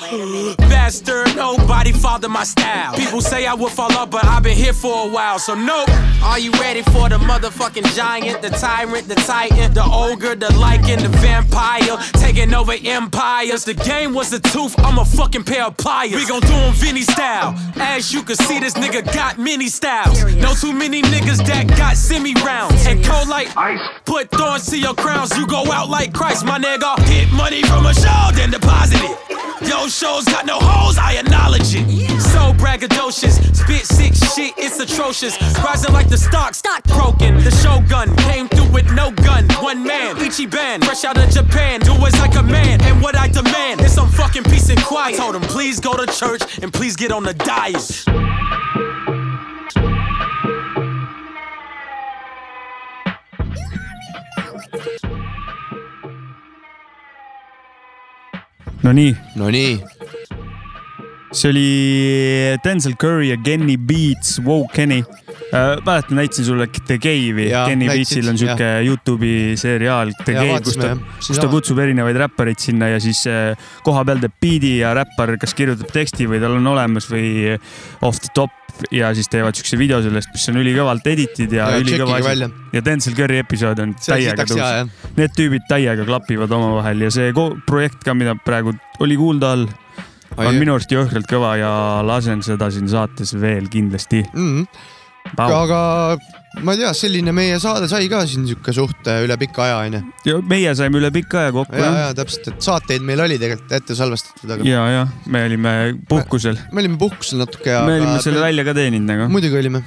[0.69, 1.35] bastard.
[1.35, 2.95] Nobody followed my style.
[2.95, 5.89] People say I would fall off, but I've been here for a while, so nope.
[6.23, 11.03] Are you ready for the motherfucking giant, the tyrant, the titan, the ogre, the lichen,
[11.03, 13.65] the vampire, taking over empires?
[13.65, 14.73] The game was the tooth.
[14.79, 16.13] I'm a fucking pair of pliers.
[16.13, 17.55] We gon' do do 'em Vinny style.
[17.77, 20.23] As you can see, this nigga got many styles.
[20.35, 22.85] No too many niggas that got semi rounds.
[22.85, 23.79] And cold like ice.
[24.05, 25.35] Put thorns to your crowns.
[25.37, 26.99] You go out like Christ, my nigga.
[27.07, 29.17] Hit money from a show, then deposit it.
[29.67, 31.85] Yo, shows got no holes, I acknowledge it.
[32.33, 35.39] So braggadocious, spit sick shit, it's atrocious.
[35.63, 37.41] Rising like the stock, stock broken.
[37.43, 39.47] The shogun came through with no gun.
[39.61, 41.79] One man, Ichiban, fresh out of Japan.
[41.79, 45.15] Do as I command, and what I demand is some fucking peace and quiet.
[45.23, 48.03] Told him, please go to church and please get on the diet.
[58.83, 59.15] Nonii.
[59.37, 59.81] Nonii.
[61.31, 65.05] see oli Denzel Curry ja Kenny Beats, Wow Kenny.
[65.85, 70.95] mäletan, näitasin sulle The Cave'i, Kenny Beatsil on siuke Youtube'i seriaal The Cave, kus ta
[71.19, 73.53] kus ta kutsub erinevaid räppareid sinna ja siis äh,
[73.85, 77.53] koha peal teeb biidi ja räppar kas kirjutab teksti või tal on olemas või
[78.01, 78.59] off the top
[78.91, 82.81] ja siis teevad siukse video sellest, mis on ülikõvalt edited ja, Ja ülikõva asi ja
[82.85, 84.89] Denzel Curry episood on täiega sitaks hea, jah.
[84.89, 85.13] tõus.
[85.19, 87.29] Need tüübid täiega klapivad omavahel ja see
[87.67, 88.73] projekt ka, mida praegu
[89.03, 89.67] oli kuulda all,
[90.41, 91.71] on minu arust jõhkralt kõva ja
[92.05, 94.49] lasen seda siin saates veel kindlasti mm.
[94.49, 94.91] -hmm.
[95.37, 95.81] Aga
[96.61, 99.79] ma ei tea, selline meie saade sai ka siin sihuke suht äh, üle pika aja
[99.81, 100.01] onju.
[100.27, 103.73] ja meie saime üle pika aja kokku ja, ja täpselt, et saateid meil oli tegelikult
[103.79, 105.03] ette salvestatud, aga ja, ja
[105.33, 105.73] me olime
[106.09, 106.59] puhkusel.
[106.71, 107.81] me olime puhkusel natuke ja.
[107.89, 109.27] me olime selle välja ka teeninud nagu.
[109.33, 109.81] muidugi olime.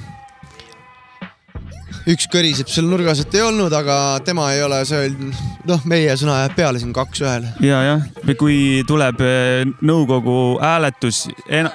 [2.11, 5.31] üks kõriseb seal nurgas, et ei olnud, aga tema ei ole, see oli,
[5.71, 7.55] noh, meie sõna jääb peale siin kaks ühele.
[7.63, 11.71] ja, jah, kui tuleb eh, nõukogu hääletus en....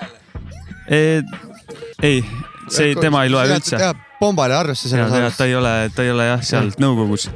[0.92, 2.20] ei,
[2.68, 3.78] see, tema ei loe üldse.
[4.20, 7.28] Pombale arvesse ja selles ta, ei ole, ta ei ole jah seal nõukogus.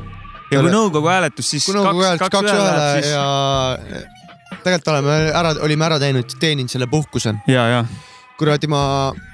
[0.53, 3.15] ja kui nõukogu hääletus, siis kui nõukogu hääletus kaks ühele siis...
[3.15, 4.05] ja
[4.63, 7.35] tegelikult oleme ära, olime ära teinud, teeninud selle puhkuse.
[7.51, 7.81] ja, ja
[8.39, 8.83] kuradi ma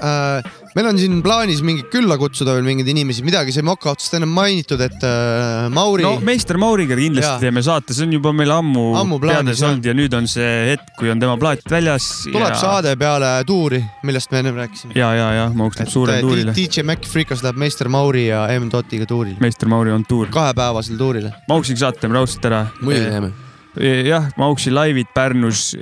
[0.03, 4.17] äh,, meil on siin plaanis mingi külla kutsuda veel mingeid inimesi, midagi sai moka otsast
[4.19, 7.41] ennem mainitud, et äh, Mauri no meister Mauriga kindlasti ja.
[7.43, 10.95] teeme saate, see on juba meil ammu, Ammu teades olnud ja nüüd on see hetk,
[10.99, 12.09] kui on tema plaat väljas.
[12.31, 12.59] tuleb ja...
[12.63, 14.97] saade peale tuuri, millest me ennem rääkisime.
[14.99, 16.57] ja, ja, ja Mauks läheb suurele tuurile.
[16.57, 19.39] DJ Mac Freekas läheb meister Mauri ja M Dotiga tuurile.
[19.43, 20.31] meister Mauri on tuur.
[20.33, 21.35] kahepäevasele tuurile.
[21.51, 22.67] Mauksiga saate teeme raudselt ära.
[22.81, 23.33] Muidugi teeme..
[23.81, 25.73] jah, Mauksi laivid Pärnus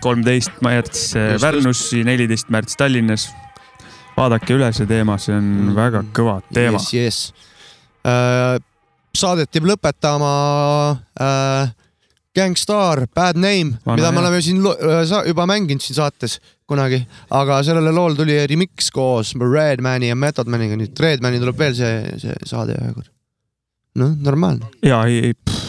[0.00, 1.10] kolmteist märts
[1.40, 3.28] Pärnus, neliteist märts Tallinnas.
[4.16, 6.80] vaadake üle see teema, see on väga kõva teema.
[6.80, 7.18] Yes, yes.
[8.06, 8.56] Äh,
[9.16, 10.30] saadet jääb lõpetama
[11.20, 11.74] äh,
[12.36, 17.00] Gangstar, Bad Name, mida me oleme siin äh, juba mänginud siin saates kunagi,
[17.34, 21.94] aga sellele loole tuli remix koos Redmani ja Method Maniga, nüüd Redmani tuleb veel see,
[22.20, 23.10] see saade ühe kord.
[23.96, 24.68] noh, normaalne.
[24.84, 25.64] ja ei, ei,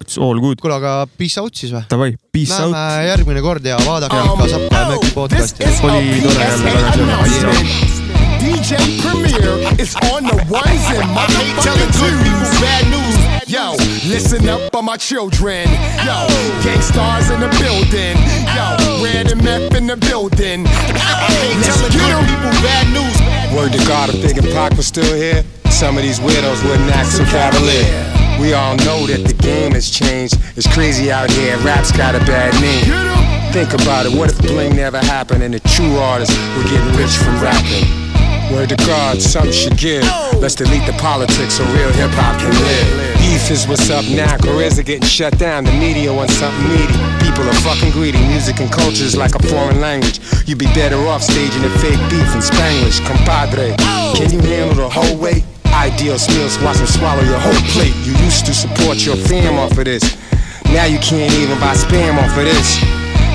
[0.00, 0.60] it's all good.
[0.60, 1.82] kuule, aga peace out siis või?
[1.90, 3.06] Davai, peace Näeme out.
[3.08, 5.64] järgmine kord ja vaadake ikka Sapka ja Möki podcast'i.
[5.82, 7.96] oli tore jälle tagasi.
[8.40, 11.26] DJ Premier is on the ones and my
[11.62, 13.16] telling good people bad news.
[13.48, 13.74] Yo,
[14.08, 15.68] listen up for my children.
[16.04, 16.26] Yo,
[16.62, 18.16] gangstars in the building.
[18.56, 20.64] Yo, red and meth in the building.
[20.64, 22.24] Let's get 'em.
[22.26, 23.16] people bad news.
[23.54, 26.90] Word to God, if Big and Pac was still here, some of these widows wouldn't
[26.94, 28.25] act so cavalier.
[28.40, 30.36] We all know that the game has changed.
[30.56, 32.84] It's crazy out here, rap's got a bad name.
[33.52, 36.92] Think about it, what if the bling never happened and the true artists were getting
[36.96, 37.88] rich from rapping?
[38.52, 40.04] Word to God, some should give.
[40.38, 43.18] Let's delete the politics so real hip hop can live.
[43.18, 45.64] Beef is what's up now, careers are getting shut down.
[45.64, 46.94] The media wants something meaty.
[47.24, 48.18] People are fucking greedy.
[48.28, 50.20] Music and culture is like a foreign language.
[50.46, 53.00] You'd be better off staging a fake beef in Spanish.
[53.00, 53.74] Compadre,
[54.14, 55.42] can you handle the whole weight?
[55.74, 57.94] Ideal meals, watch them swallow your whole plate.
[58.04, 60.02] You used to support your fam off of this.
[60.66, 62.82] Now you can't even buy spam off of this.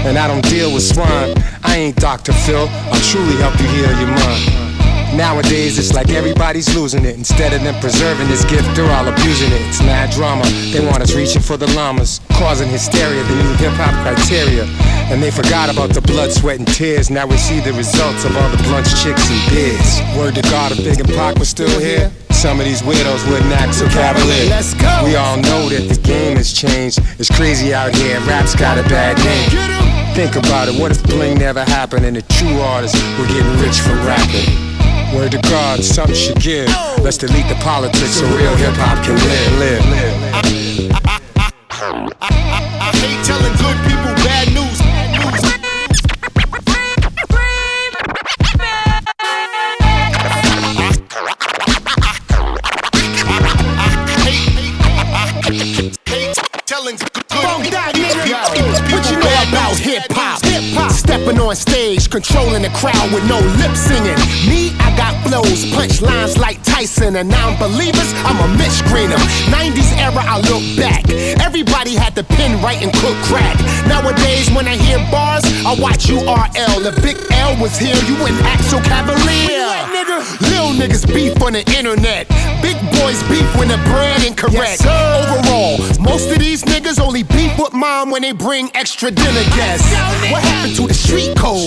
[0.05, 1.33] And I don't deal with swine.
[1.63, 2.33] I ain't Dr.
[2.33, 2.67] Phil.
[2.69, 4.70] I'll truly help you heal your mind.
[5.13, 7.15] Nowadays, it's like everybody's losing it.
[7.15, 9.61] Instead of them preserving this gift, they're all abusing it.
[9.67, 10.45] It's mad drama.
[10.71, 14.63] They want us reaching for the llamas, causing hysteria, the new hip hop criteria.
[15.11, 17.09] And they forgot about the blood, sweat, and tears.
[17.09, 19.99] Now we see the results of all the blunts, chicks, and beers.
[20.17, 22.09] Word to God, if Big and Pac was still here,
[22.41, 24.49] Some of these widows wouldn't act so cavalier.
[24.49, 25.01] Let's go.
[25.05, 26.99] We all know that the game has changed.
[27.19, 28.19] It's crazy out here.
[28.21, 30.15] Rap's got a bad name.
[30.15, 30.81] Think about it.
[30.81, 34.70] What if bling never happened and the true artists were getting rich from rapping?
[35.13, 36.67] Word to God, something should give.
[37.01, 39.59] Let's delete the politics so real hip hop can live.
[39.59, 40.91] live, live.
[42.21, 44.79] I hate telling good people bad news.
[56.65, 58.23] Telling good Fuck that, nigga.
[58.55, 59.79] people know bad about news.
[59.79, 60.39] hip hop?
[60.91, 64.15] Stepping on stage, controlling the crowd with no lip singing.
[64.47, 69.17] Me, I got flows, punch lines like Tyson, and non-believers, I'm a Mitch Greener.
[69.49, 71.09] 90s era, I look back.
[71.41, 73.57] Everybody had the pen right and cook crack.
[73.87, 76.85] Nowadays, when I hear bars, I watch URL.
[76.85, 79.73] If Big L was here, you wouldn't act so cavalier.
[80.41, 82.27] Lil niggas beef on the internet.
[82.61, 84.85] Big boys beef when the brand incorrect.
[84.85, 89.89] Overall, most of these niggas only beef with mom when they bring extra dinner guests.
[90.29, 91.65] What happened to the street code?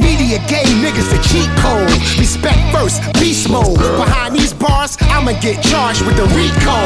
[0.00, 1.90] Media gay niggas the cheat code.
[2.18, 3.78] Respect first, beast mode.
[3.78, 6.76] Behind these bars, I'ma get charged with the RICO.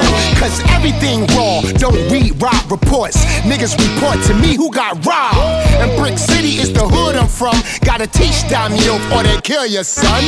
[0.41, 3.25] Cause everything raw, don't read rob reports.
[3.43, 5.39] Niggas report to me who got robbed.
[5.83, 7.57] And Brick City is the hood I'm from.
[7.85, 10.23] Gotta teach Dom Yoke or they kill your son.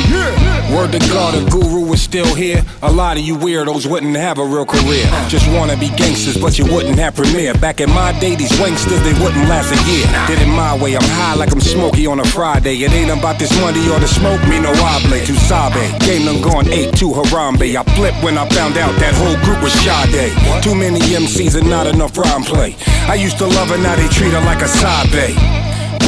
[0.75, 4.39] Word to God, if Guru is still here, a lot of you weirdos wouldn't have
[4.39, 5.07] a real career.
[5.29, 7.55] Just wanna be gangsters, but you wouldn't have premiere.
[7.55, 10.07] Back in my day, these wanksters, they wouldn't last a year.
[10.27, 12.77] Did it my way, I'm high like I'm smoky on a Friday.
[12.83, 15.28] It ain't about this money or the smoke, me no oblate.
[15.29, 17.77] To Sabe, game done gone 8 to Harambe.
[17.77, 20.33] I flipped when I found out that whole group was Sade.
[20.65, 22.77] Too many MCs and not enough rhyme play.
[23.05, 25.37] I used to love her, now they treat her like a Sabe.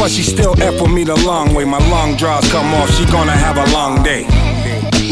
[0.00, 1.66] But she still F with me the long way.
[1.66, 4.24] My long draws come off, she gonna have a long day.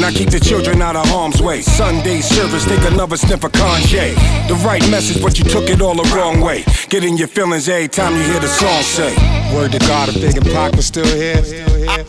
[0.01, 1.61] Now keep the children out of harm's way.
[1.61, 4.17] Sunday service, take another sniff of Kanye.
[4.49, 6.65] The right message, but you took it all the wrong way.
[6.89, 9.13] Get in your feelings every time you hear the song say.
[9.55, 11.45] Word to God, if Big and Pac was still here.
[11.91, 12.07] I,